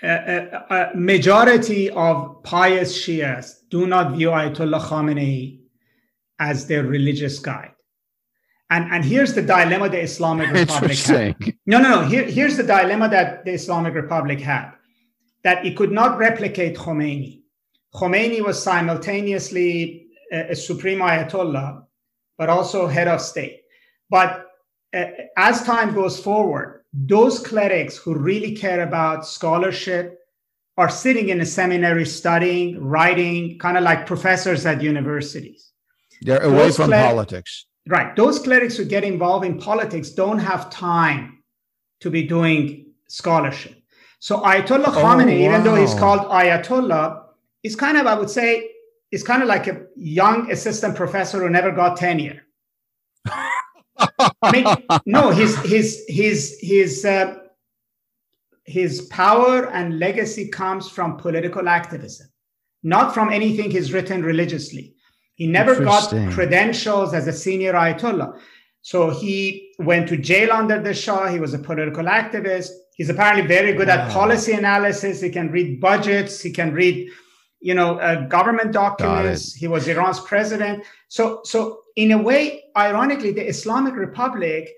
[0.03, 5.61] Uh, uh, uh, majority of pious Shias do not view Ayatollah Khamenei
[6.39, 7.71] as their religious guide.
[8.71, 11.37] And, and here's the dilemma the Islamic Republic had.
[11.65, 12.09] No, no, no.
[12.09, 14.73] Here, here's the dilemma that the Islamic Republic had
[15.43, 17.43] that it could not replicate Khomeini.
[17.95, 21.85] Khomeini was simultaneously a, a supreme Ayatollah,
[22.37, 23.61] but also head of state.
[24.11, 24.44] But uh,
[25.37, 30.19] as time goes forward, those clerics who really care about scholarship
[30.77, 35.73] are sitting in a seminary studying, writing, kind of like professors at universities.
[36.23, 37.67] They're away from politics.
[37.87, 38.15] Right.
[38.17, 41.43] Those clerics who get involved in politics don't have time
[42.01, 43.77] to be doing scholarship.
[44.21, 45.49] So Ayatollah oh, Khamenei, wow.
[45.49, 47.25] even though he's called Ayatollah,
[47.63, 48.71] is kind of, I would say,
[49.13, 52.43] is kind of like a young assistant professor who never got tenure.
[53.99, 54.67] I mean,
[55.07, 57.39] no, his his his his uh,
[58.65, 62.29] his power and legacy comes from political activism,
[62.83, 64.95] not from anything he's written religiously.
[65.35, 68.39] He never got credentials as a senior Ayatollah.
[68.83, 71.29] So he went to jail under the Shah.
[71.29, 72.71] He was a political activist.
[72.97, 73.95] He's apparently very good wow.
[73.95, 75.21] at policy analysis.
[75.21, 76.41] He can read budgets.
[76.41, 77.11] He can read,
[77.61, 79.55] you know, uh, government documents.
[79.55, 80.85] He was Iran's president.
[81.09, 84.71] So, so in a way, ironically, the Islamic Republic,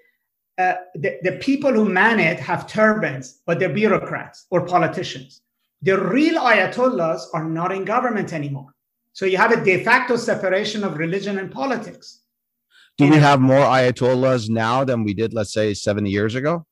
[0.58, 5.42] uh, the, the people who man it have turbans, but they're bureaucrats or politicians.
[5.82, 8.74] The real ayatollahs are not in government anymore.
[9.12, 12.20] So you have a de facto separation of religion and politics.
[12.98, 16.66] Do we have more ayatollahs now than we did, let's say, 70 years ago?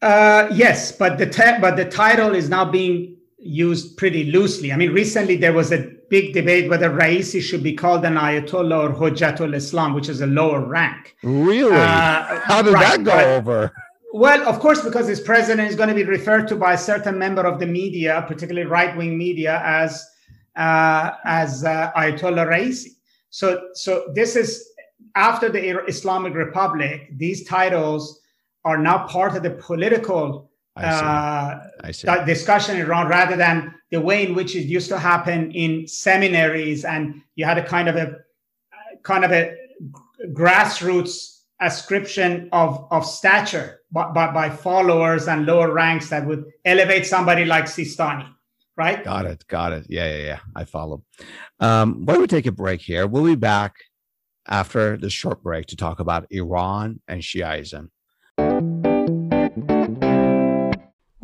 [0.00, 3.13] Uh, yes, but the te- but the title is now being
[3.44, 4.72] used pretty loosely.
[4.72, 8.90] I mean, recently there was a big debate whether Raisi should be called an Ayatollah
[8.90, 11.16] or Hujjatul Islam, which is a lower rank.
[11.22, 11.76] Really?
[11.76, 13.72] Uh, How did right, that go but, over?
[14.12, 17.18] Well, of course, because his president is going to be referred to by a certain
[17.18, 20.06] member of the media, particularly right-wing media, as
[20.56, 22.90] uh, as uh, Ayatollah Raisi.
[23.30, 24.70] So, so this is
[25.16, 27.08] after the Islamic Republic.
[27.16, 28.20] These titles
[28.64, 34.34] are now part of the political uh, discussion in Iran rather than the way in
[34.34, 38.16] which it used to happen in seminaries and you had a kind of a
[39.02, 39.54] kind of a
[40.32, 47.06] grassroots ascription of, of stature by, by, by followers and lower ranks that would elevate
[47.06, 48.28] somebody like Sistani,
[48.76, 49.04] right?
[49.04, 49.46] Got it.
[49.46, 49.86] Got it.
[49.88, 50.40] Yeah, yeah, yeah.
[50.56, 51.04] I follow.
[51.60, 53.06] Um, why don't we take a break here?
[53.06, 53.76] We'll be back
[54.46, 57.90] after this short break to talk about Iran and Shiaism.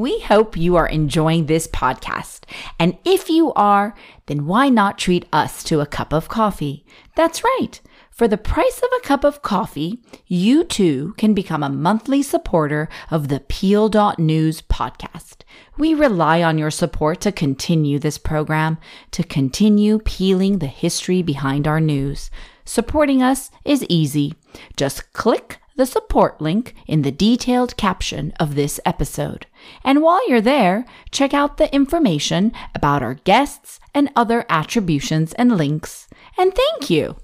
[0.01, 2.45] We hope you are enjoying this podcast.
[2.79, 3.95] And if you are,
[4.29, 6.87] then why not treat us to a cup of coffee?
[7.17, 7.79] That's right.
[8.11, 12.89] For the price of a cup of coffee, you too can become a monthly supporter
[13.11, 15.43] of the Peel.News podcast.
[15.77, 18.79] We rely on your support to continue this program,
[19.11, 22.31] to continue peeling the history behind our news.
[22.65, 24.33] Supporting us is easy.
[24.79, 29.47] Just click the support link in the detailed caption of this episode.
[29.83, 35.57] And while you're there, check out the information about our guests and other attributions and
[35.57, 36.07] links.
[36.37, 37.17] And thank you!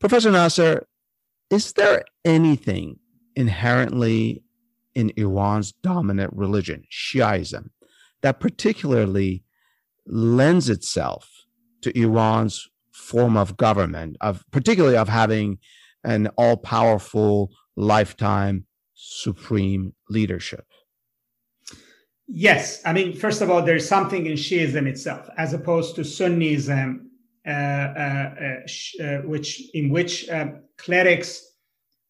[0.00, 0.86] Professor Nasr,
[1.50, 2.98] is there anything
[3.34, 4.42] inherently
[4.94, 7.68] in Iran's dominant religion, Shiaism,
[8.22, 9.44] that particularly
[10.06, 11.46] lends itself
[11.82, 15.58] to Iran's form of government, of particularly of having
[16.04, 20.64] an all-powerful lifetime supreme leadership?
[22.28, 27.06] Yes, I mean, first of all, there's something in Shiism itself, as opposed to Sunnism,
[27.46, 28.60] uh, uh,
[29.00, 30.28] uh, which in which
[30.78, 31.46] clerics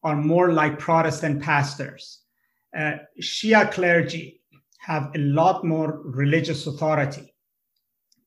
[0.02, 2.22] are more like Protestant pastors.
[3.20, 4.40] Shia clergy
[4.86, 7.34] have a lot more religious authority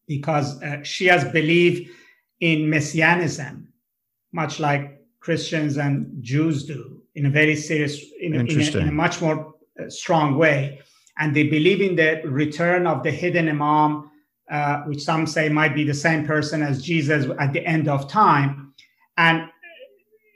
[0.08, 0.60] because
[0.92, 1.90] Shias believe
[2.42, 3.72] in messianism,
[4.34, 8.92] much like Christians and Jews do, in a very serious, in, in, a, in a,
[8.92, 9.56] much more
[9.88, 10.82] strong way.
[11.18, 14.10] And they believe in the return of the hidden Imam
[14.50, 18.10] uh, which some say might be the same person as Jesus at the end of
[18.10, 18.74] time.
[19.16, 19.48] And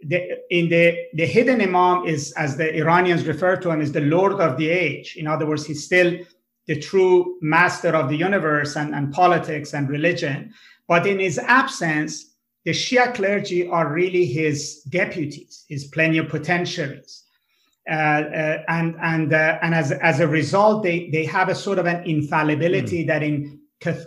[0.08, 4.02] the, in the, the hidden Imam is, as the Iranians refer to him, is the
[4.02, 5.16] Lord of the age.
[5.18, 6.18] In other words, he's still
[6.68, 10.54] the true master of the universe and, and politics and religion.
[10.88, 12.34] But in his absence,
[12.66, 17.24] the Shia clergy are really his deputies, his plenipotentiaries.
[17.90, 21.80] Uh, uh, and and uh, and as as a result, they they have a sort
[21.80, 23.08] of an infallibility mm.
[23.08, 23.60] that in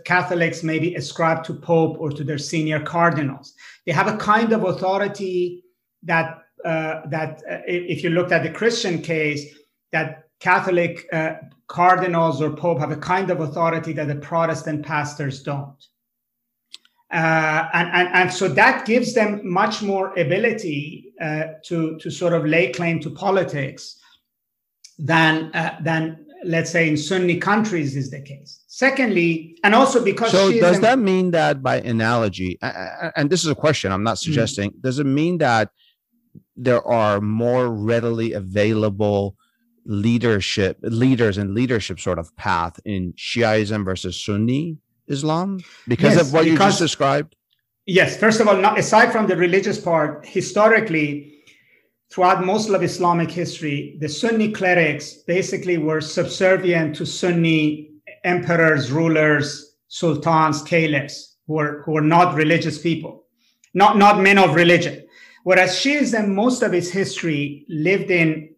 [0.07, 3.53] Catholics maybe ascribe to Pope or to their senior cardinals.
[3.85, 5.63] They have a kind of authority
[6.07, 9.55] that uh, that uh, if you looked at the Christian case,
[9.93, 11.35] that Catholic uh,
[11.69, 15.77] cardinals or Pope have a kind of authority that the Protestant pastors don't.
[17.13, 22.33] Uh, and, and, and so that gives them much more ability uh, to, to sort
[22.33, 24.01] of lay claim to politics
[24.99, 28.65] than, uh, than let's say in Sunni countries is the case.
[28.67, 33.55] Secondly, and also because so does that mean that by analogy, and this is a
[33.55, 34.25] question I'm not hmm.
[34.25, 34.81] suggesting, mm-hmm.
[34.81, 35.71] does it mean that
[36.57, 39.37] there are more readily available
[39.85, 46.33] leadership leaders and leadership sort of path in Shiaism versus Sunni Islam because yes, of
[46.33, 47.37] what because, you just described?
[47.87, 48.17] Yes.
[48.17, 51.35] First of all, not, aside from the religious part, historically
[52.11, 57.91] throughout most of Islamic history, the Sunni clerics basically were subservient to Sunni
[58.25, 63.25] emperors, rulers, sultans, caliphs, who were, who were not religious people,
[63.73, 65.06] not, not men of religion.
[65.47, 68.49] Whereas Shiism, most of its history lived in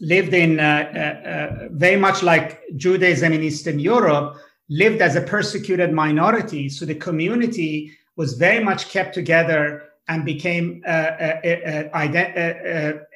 [0.00, 4.36] lived in uh, uh, uh, very much like Judaism in Eastern Europe,
[4.68, 6.68] lived as a persecuted minority.
[6.68, 11.40] So the community was very much kept together and became uh, uh,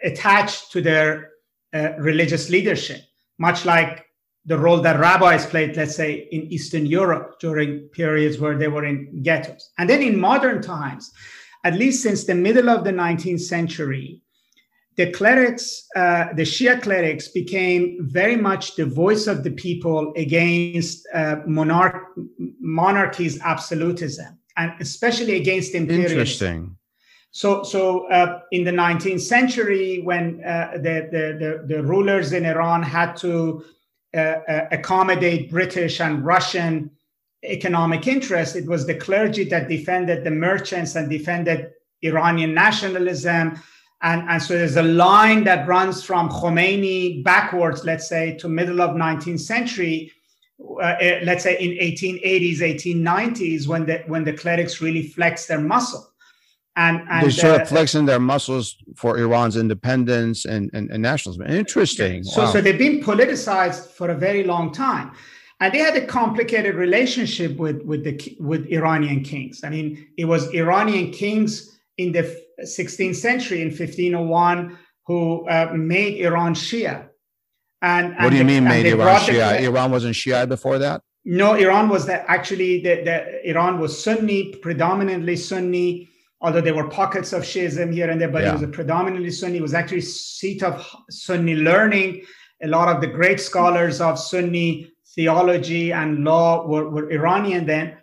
[0.03, 1.31] attached to their
[2.01, 3.03] religious leadership,
[3.39, 4.07] much like
[4.45, 8.85] the role that rabbis played, let's say, in Eastern Europe during periods where they were
[8.85, 9.71] in ghettos.
[9.79, 11.13] And then in modern times,
[11.69, 14.23] at least since the middle of the 19th century,
[14.97, 21.07] the clerics, uh, the Shia clerics became very much the voice of the people against
[21.13, 22.15] uh, monarch-
[22.59, 26.19] monarchy's absolutism and especially against imperialism.
[26.19, 26.77] Interesting.
[27.33, 32.47] So, so uh, in the 19th century, when uh, the, the, the, the, rulers in
[32.47, 33.63] Iran had to
[34.15, 36.91] uh, uh, accommodate British and Russian
[37.51, 38.57] economic interest.
[38.57, 41.71] it was the clergy that defended the merchants and defended
[42.03, 43.61] Iranian nationalism.
[44.03, 48.81] And, and so there's a line that runs from Khomeini backwards, let's say, to middle
[48.81, 50.13] of 19th century,
[50.61, 55.61] uh, uh, let's say in 1880s, 1890s, when the, when the clerics really flexed their
[55.61, 56.09] muscle
[56.79, 61.03] and, and they're sort uh, of flexing their muscles for Iran's independence and, and, and
[61.03, 61.47] nationalism.
[61.49, 62.23] Interesting.
[62.23, 62.53] So, wow.
[62.53, 65.11] so they've been politicized for a very long time,
[65.61, 69.65] and they had a complicated relationship with with the with Iranian kings.
[69.65, 72.25] I mean, it was Iranian kings in the
[72.63, 77.09] 16th century in 1501 who uh, made Iran Shia.
[77.83, 79.59] And, and what do you mean made Iran Shia?
[79.59, 81.03] The, Iran wasn't Shia before that.
[81.25, 86.09] No, Iran was that actually the, the Iran was Sunni, predominantly Sunni
[86.41, 88.51] although there were pockets of Shiism here and there, but yeah.
[88.51, 89.59] it was a predominantly Sunni.
[89.59, 92.25] It was actually seat of Sunni learning
[92.63, 97.97] A lot of the great scholars of Sunni theology and law were, were Iranian then.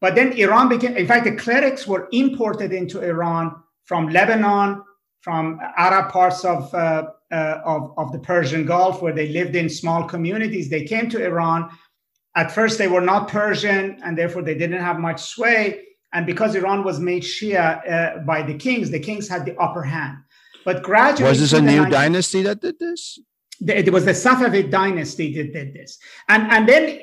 [0.00, 3.54] But then Iran became, in fact, the clerics were imported into Iran
[3.84, 4.82] from Lebanon,
[5.20, 9.68] from Arab parts of, uh, uh, of, of the Persian Gulf, where they lived in
[9.68, 10.70] small communities.
[10.70, 11.70] They came to Iran.
[12.34, 15.84] At first, they were not Persian, and therefore they didn't have much sway.
[16.12, 19.82] And because Iran was made Shia uh, by the kings, the kings had the upper
[19.82, 20.16] hand.
[20.64, 23.18] But gradually, was this a new 19- dynasty that did this?
[23.66, 25.98] It was the Safavid dynasty that did this,
[26.28, 27.00] and and then.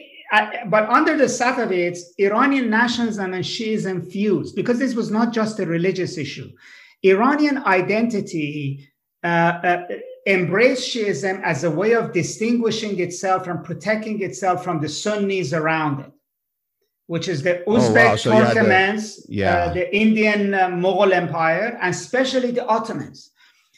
[0.67, 5.65] But under the Safavids, Iranian nationalism and Shiism fused because this was not just a
[5.65, 6.51] religious issue.
[7.01, 8.89] Iranian identity
[9.23, 9.83] uh, uh,
[10.27, 16.01] embraced Shiism as a way of distinguishing itself and protecting itself from the Sunnis around
[16.01, 16.11] it
[17.07, 18.15] which is the Uzbek oh, wow.
[18.15, 19.55] so Turkmens, the, yeah.
[19.55, 23.31] uh, the Indian uh, Mughal Empire, and especially the Ottomans.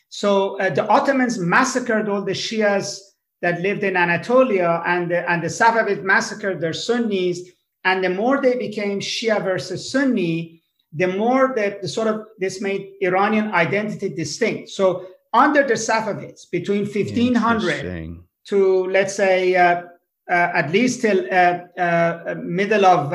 [0.09, 2.99] So uh, the Ottomans massacred all the Shias
[3.41, 7.39] that lived in Anatolia, and the, and the Safavid massacred their Sunnis.
[7.85, 12.61] And the more they became Shia versus Sunni, the more that the sort of this
[12.61, 14.69] made Iranian identity distinct.
[14.69, 19.83] So under the Safavids, between 1500 to let's say uh,
[20.29, 23.11] uh, at least till uh, uh, middle of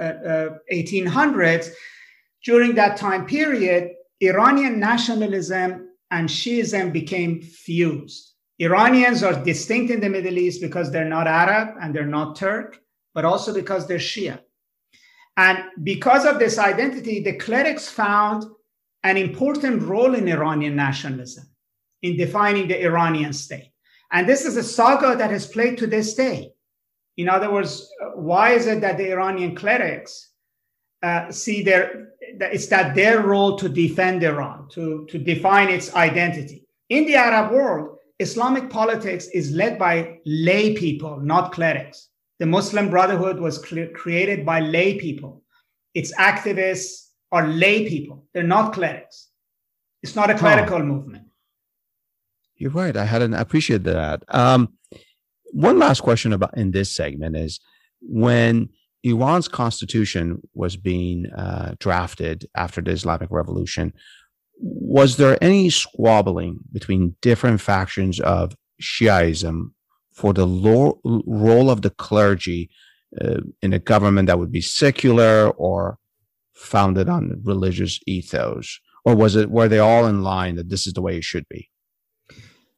[0.00, 1.70] 1800s,
[2.44, 8.32] during that time period, Iranian nationalism and Shiism became fused.
[8.58, 12.78] Iranians are distinct in the Middle East because they're not Arab and they're not Turk,
[13.14, 14.40] but also because they're Shia.
[15.36, 18.44] And because of this identity, the clerics found
[19.02, 21.44] an important role in Iranian nationalism
[22.02, 23.72] in defining the Iranian state.
[24.12, 26.52] And this is a saga that has played to this day.
[27.18, 30.32] In other words, why is it that the Iranian clerics
[31.02, 36.66] uh, see their it's that their role to defend Iran, to, to define its identity.
[36.88, 42.08] In the Arab world, Islamic politics is led by lay people, not clerics.
[42.38, 45.42] The Muslim Brotherhood was cl- created by lay people.
[45.94, 48.26] Its activists are lay people.
[48.34, 49.28] They're not clerics.
[50.02, 50.84] It's not a clerical oh.
[50.84, 51.26] movement.
[52.56, 52.96] You're right.
[52.96, 54.22] I hadn't appreciated that.
[54.28, 54.74] Um,
[55.52, 57.60] one last question about in this segment is
[58.00, 58.70] when
[59.02, 63.92] Iran's constitution was being uh, drafted after the Islamic Revolution.
[64.58, 69.72] Was there any squabbling between different factions of Shiaism
[70.12, 72.70] for the lo- role of the clergy
[73.20, 75.98] uh, in a government that would be secular or
[76.54, 80.94] founded on religious ethos, or was it were they all in line that this is
[80.94, 81.70] the way it should be?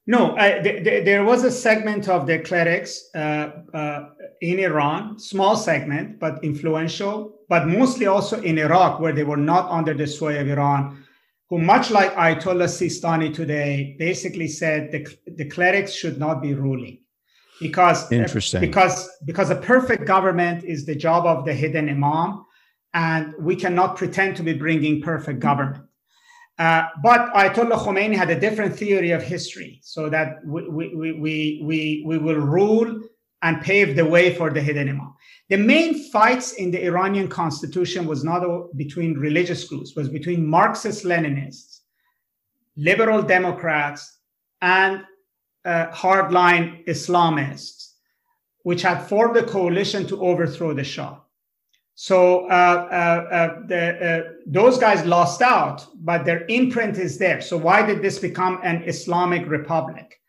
[0.08, 4.08] No, th- th- there was a segment of the clerics uh, uh,
[4.40, 9.70] in Iran, small segment, but influential, but mostly also in Iraq, where they were not
[9.70, 11.04] under the sway of Iran,
[11.50, 15.06] who, much like Ayatollah Sistani today, basically said the,
[15.36, 17.00] the clerics should not be ruling.
[17.60, 18.60] Because, Interesting.
[18.62, 22.46] because because a perfect government is the job of the hidden imam,
[22.94, 25.84] and we cannot pretend to be bringing perfect government.
[26.58, 31.62] Uh, but Ayatollah Khomeini had a different theory of history, so that we, we, we,
[31.62, 33.00] we, we will rule
[33.42, 35.14] and pave the way for the hidden imam.
[35.48, 38.42] The main fights in the Iranian constitution was not
[38.76, 41.80] between religious groups, was between Marxist Leninists,
[42.76, 44.18] liberal Democrats,
[44.60, 45.04] and
[45.64, 47.92] uh, hardline Islamists,
[48.62, 51.20] which had formed a coalition to overthrow the Shah.
[52.00, 57.40] So uh, uh, uh, the, uh, those guys lost out, but their imprint is there.
[57.40, 60.20] So why did this become an Islamic republic?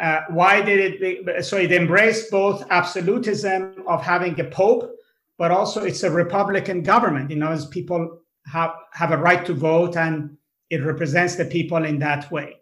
[0.00, 1.26] Uh, why did it?
[1.26, 4.94] Be, so it embraced both absolutism of having a pope,
[5.38, 7.30] but also it's a republican government.
[7.30, 10.36] You know, as people have have a right to vote, and
[10.70, 12.58] it represents the people in that way.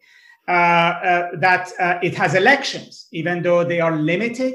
[0.49, 1.71] Uh, that
[2.03, 4.55] it has elections, even though they are limited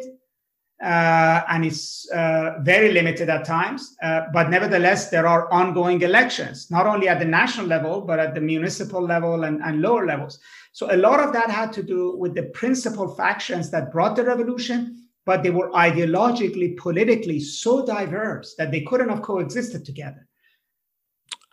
[0.83, 3.95] uh, and it's uh, very limited at times.
[4.03, 8.33] Uh, but nevertheless, there are ongoing elections, not only at the national level, but at
[8.33, 10.39] the municipal level and, and lower levels.
[10.73, 14.25] So a lot of that had to do with the principal factions that brought the
[14.25, 20.27] revolution, but they were ideologically, politically so diverse that they couldn't have coexisted together.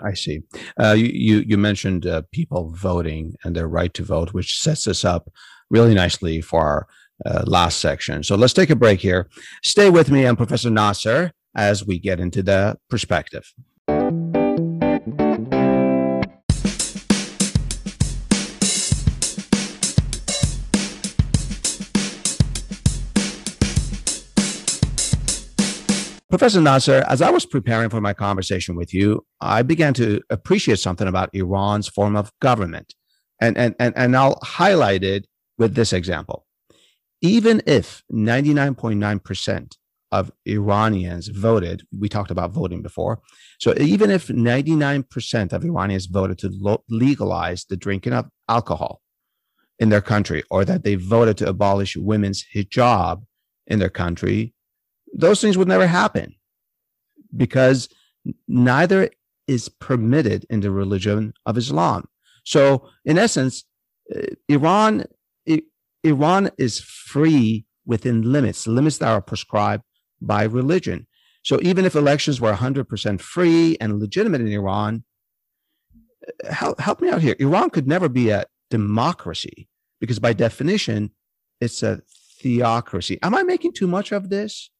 [0.00, 0.42] I see.
[0.80, 5.04] Uh, you you mentioned uh, people voting and their right to vote, which sets us
[5.04, 5.30] up
[5.70, 6.88] really nicely for our
[7.24, 8.22] uh, last section.
[8.22, 9.28] So let's take a break here.
[9.62, 13.52] Stay with me and Professor Nasr as we get into the perspective.
[26.32, 30.78] Professor Nasr, as I was preparing for my conversation with you, I began to appreciate
[30.78, 32.94] something about Iran's form of government.
[33.38, 35.26] And, and, and, and I'll highlight it
[35.58, 36.46] with this example.
[37.22, 39.76] Even if 99.9%
[40.10, 43.20] of Iranians voted, we talked about voting before.
[43.58, 49.00] So even if 99% of Iranians voted to lo- legalize the drinking of alcohol
[49.78, 53.22] in their country, or that they voted to abolish women's hijab
[53.66, 54.52] in their country,
[55.14, 56.34] those things would never happen
[57.36, 57.88] because
[58.46, 59.08] neither
[59.46, 62.06] is permitted in the religion of Islam.
[62.44, 63.64] So, in essence,
[64.14, 65.04] uh, Iran,
[66.04, 69.84] Iran is free within limits, limits that are prescribed
[70.20, 71.06] by religion.
[71.42, 75.04] So, even if elections were 100% free and legitimate in Iran,
[76.46, 77.34] uh, help, help me out here.
[77.40, 79.68] Iran could never be a democracy
[80.00, 81.10] because, by definition,
[81.60, 82.00] it's a
[82.40, 83.18] theocracy.
[83.22, 84.70] Am I making too much of this?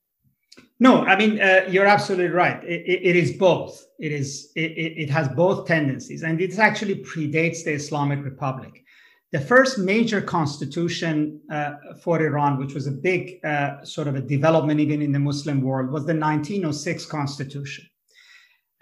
[0.79, 2.63] No, I mean uh, you're absolutely right.
[2.65, 3.87] It, it, it is both.
[3.99, 8.85] It is it, it has both tendencies, and it actually predates the Islamic Republic.
[9.33, 11.73] The first major constitution uh,
[12.03, 15.63] for Iran, which was a big uh, sort of a development even in the Muslim
[15.63, 17.87] world, was the 1906 constitution.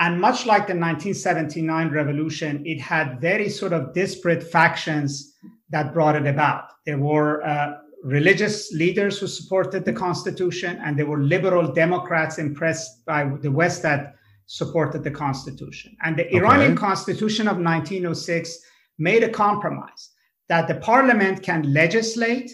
[0.00, 5.36] And much like the 1979 revolution, it had very sort of disparate factions
[5.68, 6.64] that brought it about.
[6.84, 13.04] There were uh, religious leaders who supported the Constitution, and there were liberal Democrats impressed
[13.04, 15.96] by the West that supported the Constitution.
[16.02, 16.38] And the okay.
[16.38, 18.58] Iranian Constitution of 1906
[18.98, 20.10] made a compromise
[20.50, 22.50] that the parliament can legislate,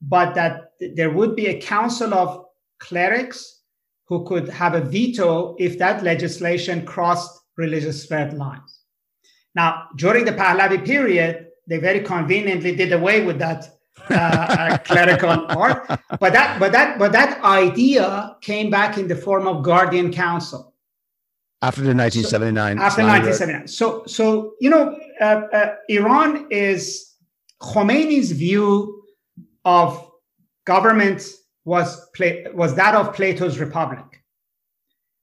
[0.00, 2.46] but that there would be a council of
[2.78, 3.62] clerics
[4.06, 8.78] who could have a veto if that legislation crossed religious red lines.
[9.56, 13.64] Now, during the Pahlavi period, they very conveniently did away with that
[14.10, 15.88] uh, clerical part.
[16.20, 20.72] But that, but that, but that idea came back in the form of guardian council
[21.62, 22.76] after the 1979.
[22.76, 23.68] So, after 1979.
[23.68, 27.13] So, so you know, uh, uh, Iran is
[27.62, 29.02] Khomeini's view
[29.64, 30.10] of
[30.66, 31.22] government
[31.64, 32.08] was
[32.52, 34.04] was that of Plato's Republic.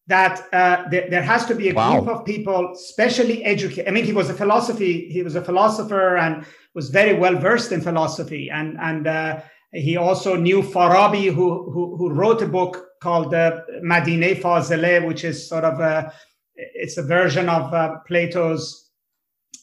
[0.07, 1.99] That uh, th- there has to be a wow.
[1.99, 3.87] group of people specially educated.
[3.87, 5.07] I mean, he was a philosophy.
[5.09, 9.41] He was a philosopher and was very well versed in philosophy, and and uh,
[9.73, 15.23] he also knew Farabi, who who, who wrote a book called uh, Madine Fazile, which
[15.23, 16.11] is sort of a
[16.55, 18.89] it's a version of uh, Plato's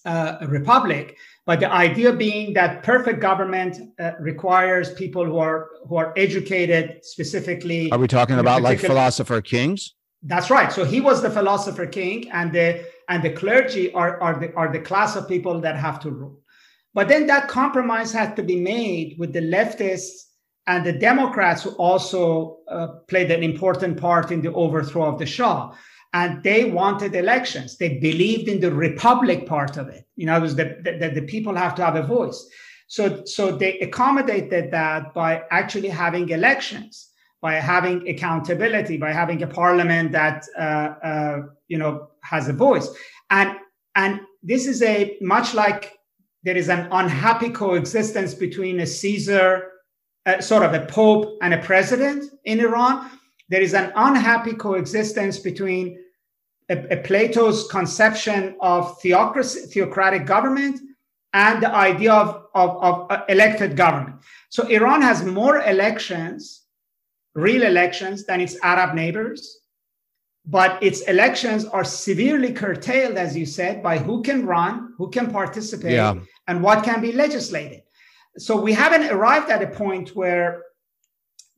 [0.04, 1.16] uh, Republic.
[1.48, 7.02] But the idea being that perfect government uh, requires people who are who are educated
[7.02, 7.90] specifically.
[7.90, 9.94] Are we talking about like philosopher kings?
[10.22, 10.70] That's right.
[10.70, 14.70] So he was the philosopher king, and the and the clergy are are the are
[14.70, 16.38] the class of people that have to rule.
[16.92, 20.16] But then that compromise had to be made with the leftists
[20.66, 25.24] and the Democrats, who also uh, played an important part in the overthrow of the
[25.24, 25.72] Shah.
[26.18, 27.76] And they wanted elections.
[27.76, 30.04] They believed in the republic part of it.
[30.16, 32.40] You know, it was that the, the people have to have a voice.
[32.88, 37.10] So, so they accommodated that by actually having elections,
[37.40, 41.36] by having accountability, by having a parliament that uh, uh,
[41.68, 42.88] you know has a voice.
[43.30, 43.50] And
[43.94, 45.82] and this is a much like
[46.42, 49.70] there is an unhappy coexistence between a Caesar,
[50.26, 53.08] uh, sort of a pope, and a president in Iran.
[53.50, 55.84] There is an unhappy coexistence between
[56.68, 60.80] a, a Plato's conception of theocracy, theocratic government
[61.32, 64.16] and the idea of, of, of uh, elected government.
[64.48, 66.64] So Iran has more elections,
[67.34, 69.58] real elections, than its Arab neighbors
[70.48, 75.30] but its elections are severely curtailed, as you said, by who can run, who can
[75.30, 76.14] participate, yeah.
[76.46, 77.82] and what can be legislated.
[78.38, 80.62] So we haven't arrived at a point where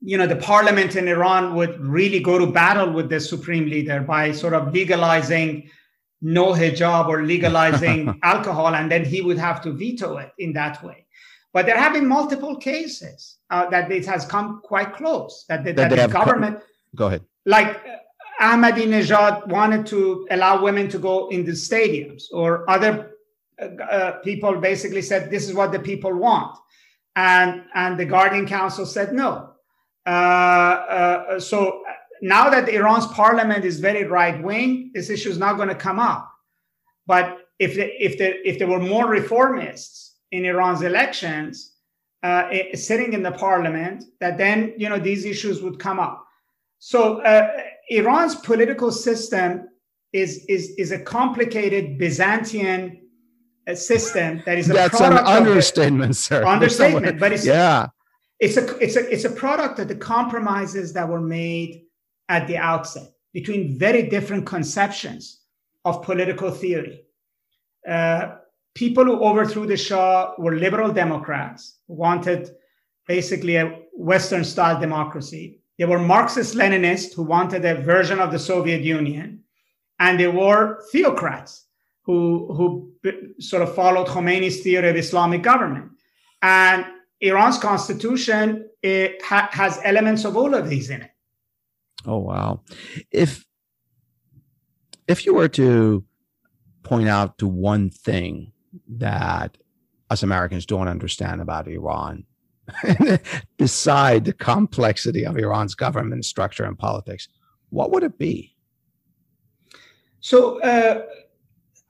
[0.01, 4.01] you know the parliament in Iran would really go to battle with the supreme leader
[4.01, 5.69] by sort of legalizing
[6.21, 10.83] no hijab or legalizing alcohol, and then he would have to veto it in that
[10.83, 11.05] way.
[11.53, 15.45] But there have been multiple cases uh, that it has come quite close.
[15.49, 16.59] That the, that that the government.
[16.59, 17.25] Come, go ahead.
[17.45, 17.81] Like
[18.39, 23.11] Ahmadinejad wanted to allow women to go in the stadiums, or other
[23.61, 26.57] uh, uh, people basically said this is what the people want,
[27.15, 29.50] and and the Guardian Council said no.
[30.05, 31.83] Uh, uh so
[32.21, 35.99] now that Iran's parliament is very right wing, this issue is not going to come
[35.99, 36.31] up.
[37.07, 41.75] But if the, if the, if there were more reformists in Iran's elections
[42.23, 46.25] uh, sitting in the parliament, that then you know these issues would come up.
[46.79, 47.49] So uh,
[47.89, 49.69] Iran's political system
[50.13, 53.01] is, is, is a complicated Byzantine
[53.67, 56.45] uh, system that is a That's an understatement, sir.
[56.45, 57.87] Understatement, but it's yeah,
[58.41, 61.83] it's a it's a it's a product of the compromises that were made
[62.27, 65.41] at the outset between very different conceptions
[65.85, 67.05] of political theory.
[67.87, 68.35] Uh,
[68.73, 72.49] people who overthrew the Shah were liberal Democrats who wanted
[73.07, 75.61] basically a Western style democracy.
[75.77, 79.43] They were Marxist Leninists who wanted a version of the Soviet Union.
[79.99, 81.61] And they were theocrats
[82.03, 82.91] who, who
[83.39, 85.91] sort of followed Khomeini's theory of Islamic government.
[86.41, 86.85] And
[87.21, 91.11] Iran's constitution it ha- has elements of all of these in it.
[92.05, 92.61] Oh wow!
[93.11, 93.45] If
[95.07, 96.03] if you were to
[96.83, 98.53] point out to one thing
[98.87, 99.57] that
[100.09, 102.25] us Americans don't understand about Iran,
[103.57, 107.27] beside the complexity of Iran's government structure and politics,
[107.69, 108.55] what would it be?
[110.21, 111.03] So uh,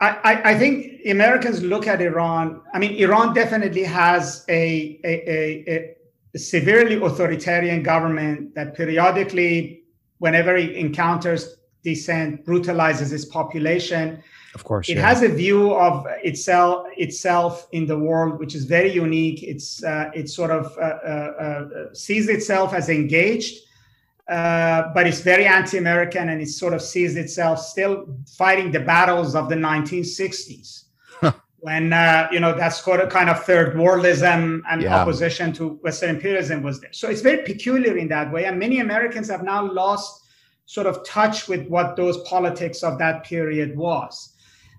[0.02, 2.62] I, I, think Americans look at Iran.
[2.74, 5.96] I mean, Iran definitely has a, a,
[6.34, 9.84] a, severely authoritarian government that periodically,
[10.18, 14.24] whenever it encounters dissent, brutalizes its population.
[14.56, 15.08] Of course, it yeah.
[15.08, 19.44] has a view of itself itself in the world, which is very unique.
[19.44, 23.60] It's uh, it sort of uh, uh, uh sees itself as engaged
[24.32, 28.06] uh, but it's very anti-American and it sort of sees itself still
[28.38, 30.86] fighting the battles of the 1960s.
[31.60, 34.96] when uh, you know that's sort of kind of third worldism and yeah.
[34.96, 36.94] opposition to Western imperialism was there.
[36.94, 40.24] So it's very peculiar in that way, and many Americans have now lost
[40.66, 44.34] sort of touch with what those politics of that period was.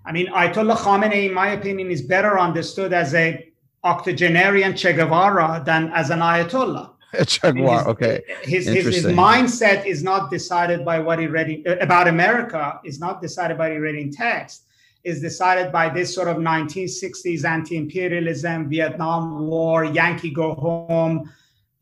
[0.05, 3.47] I mean, Ayatollah Khamenei, in my opinion, is better understood as a
[3.83, 6.92] octogenarian Che Guevara than as an Ayatollah.
[7.25, 7.87] Jaguar.
[7.87, 8.21] okay.
[8.43, 12.79] His, his, his mindset is not decided by what he read in, uh, about America.
[12.83, 14.63] Is not decided by what he read in text.
[15.03, 21.29] Is decided by this sort of 1960s anti-imperialism, Vietnam War, Yankee go home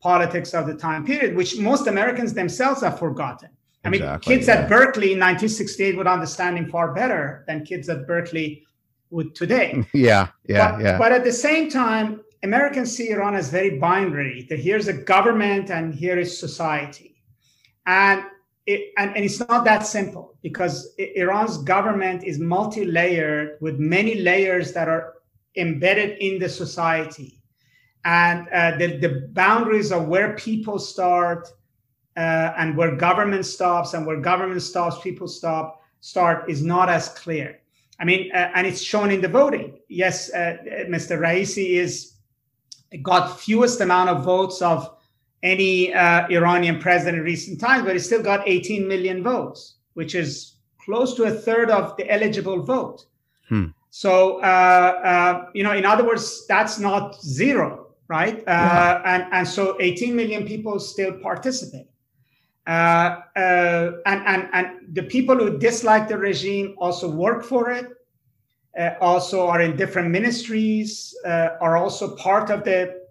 [0.00, 3.48] politics of the time period, which most Americans themselves have forgotten.
[3.84, 4.54] I mean, kids yeah.
[4.54, 8.64] at Berkeley in 1968 would understand him far better than kids at Berkeley
[9.10, 9.84] would today.
[9.92, 10.98] Yeah, yeah, but, yeah.
[10.98, 14.46] But at the same time, Americans see Iran as very binary.
[14.48, 17.22] That here's a government and here is society,
[17.86, 18.24] and
[18.66, 24.72] it, and, and it's not that simple because Iran's government is multi-layered with many layers
[24.72, 25.14] that are
[25.56, 27.40] embedded in the society,
[28.04, 31.48] and uh, the the boundaries of where people start
[32.16, 37.08] uh, and where government stops and where government stops, people stop start is not as
[37.10, 37.60] clear.
[38.00, 39.78] I mean, uh, and it's shown in the voting.
[39.88, 40.56] Yes, uh,
[40.88, 41.18] Mr.
[41.18, 42.11] Raisi is
[43.02, 44.96] got fewest amount of votes of
[45.42, 50.14] any uh, Iranian president in recent times, but he still got 18 million votes, which
[50.14, 53.06] is close to a third of the eligible vote.
[53.48, 53.66] Hmm.
[53.90, 58.38] So, uh, uh, you know, in other words, that's not zero, right?
[58.38, 59.02] Uh, yeah.
[59.04, 61.88] and, and so 18 million people still participate.
[62.66, 67.86] Uh, uh, and, and, and the people who dislike the regime also work for it
[68.78, 73.02] uh, also are in different ministries, uh, are also part of the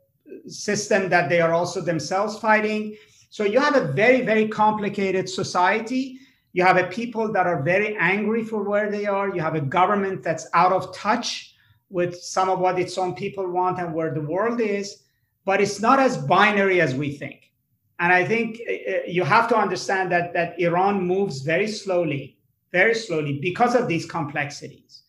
[0.48, 2.96] system that they are also themselves fighting.
[3.30, 6.20] So you have a very, very complicated society.
[6.54, 9.34] You have a people that are very angry for where they are.
[9.34, 11.56] You have a government that's out of touch
[11.90, 15.04] with some of what its own people want and where the world is.
[15.46, 17.52] But it's not as binary as we think.
[18.00, 22.38] And I think uh, uh, you have to understand that that Iran moves very slowly,
[22.72, 25.01] very slowly because of these complexities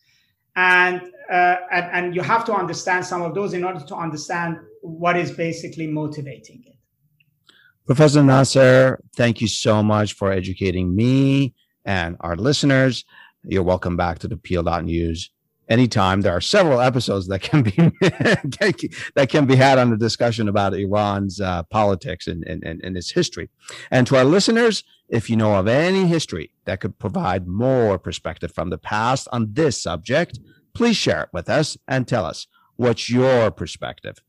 [0.55, 1.01] and,
[1.31, 5.17] uh, and and you have to understand some of those in order to understand what
[5.17, 6.75] is basically motivating it.
[7.85, 11.53] Professor Nasr, thank you so much for educating me
[11.85, 13.03] and our listeners.
[13.43, 15.29] You're welcome back to the Peel.News
[15.69, 16.21] anytime.
[16.21, 17.71] There are several episodes that can be
[19.15, 23.11] that can be had on the discussion about Iran's uh, politics and, and, and its
[23.11, 23.49] history.
[23.91, 28.51] And to our listeners, if you know of any history that could provide more perspective
[28.53, 30.39] from the past on this subject,
[30.73, 34.21] please share it with us and tell us what's your perspective.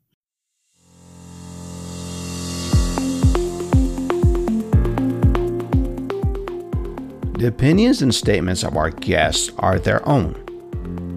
[7.38, 10.43] The opinions and statements of our guests are their own.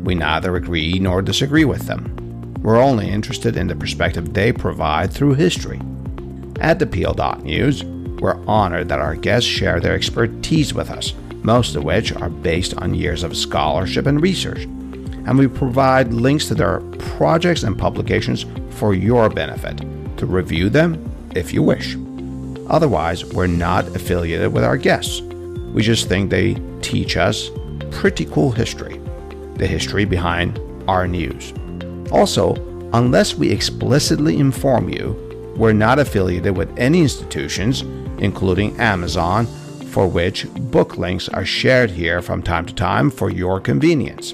[0.03, 2.13] We neither agree nor disagree with them.
[2.61, 5.79] We're only interested in the perspective they provide through history.
[6.59, 7.83] At the Peel.News,
[8.19, 11.13] we're honored that our guests share their expertise with us,
[11.43, 14.63] most of which are based on years of scholarship and research.
[14.63, 16.79] And we provide links to their
[17.17, 19.77] projects and publications for your benefit
[20.17, 21.03] to review them
[21.35, 21.95] if you wish.
[22.69, 25.21] Otherwise, we're not affiliated with our guests.
[25.21, 27.49] We just think they teach us
[27.91, 28.99] pretty cool history,
[29.57, 31.53] the history behind our news.
[32.11, 32.55] Also,
[32.93, 35.23] unless we explicitly inform you,
[35.57, 37.81] we're not affiliated with any institutions,
[38.19, 39.47] including Amazon,
[39.87, 44.33] for which book links are shared here from time to time for your convenience.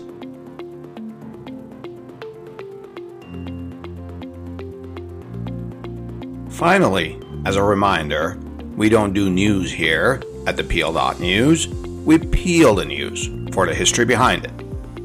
[6.49, 8.37] Finally, as a reminder,
[8.75, 11.67] we don't do news here at the Peel News.
[11.67, 14.51] We peel the news for the history behind it.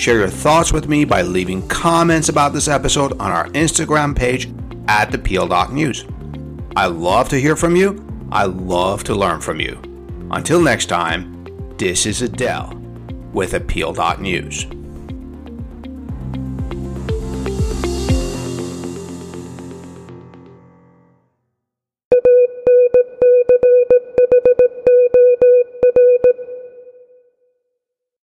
[0.00, 4.46] share your thoughts with me by leaving comments about this episode on our Instagram page
[4.88, 6.06] at thepeel.news.
[6.74, 8.02] I love to hear from you.
[8.32, 9.78] I love to learn from you.
[10.30, 11.44] Until next time,
[11.76, 12.74] this is Adele
[13.34, 14.79] with Appeal.News.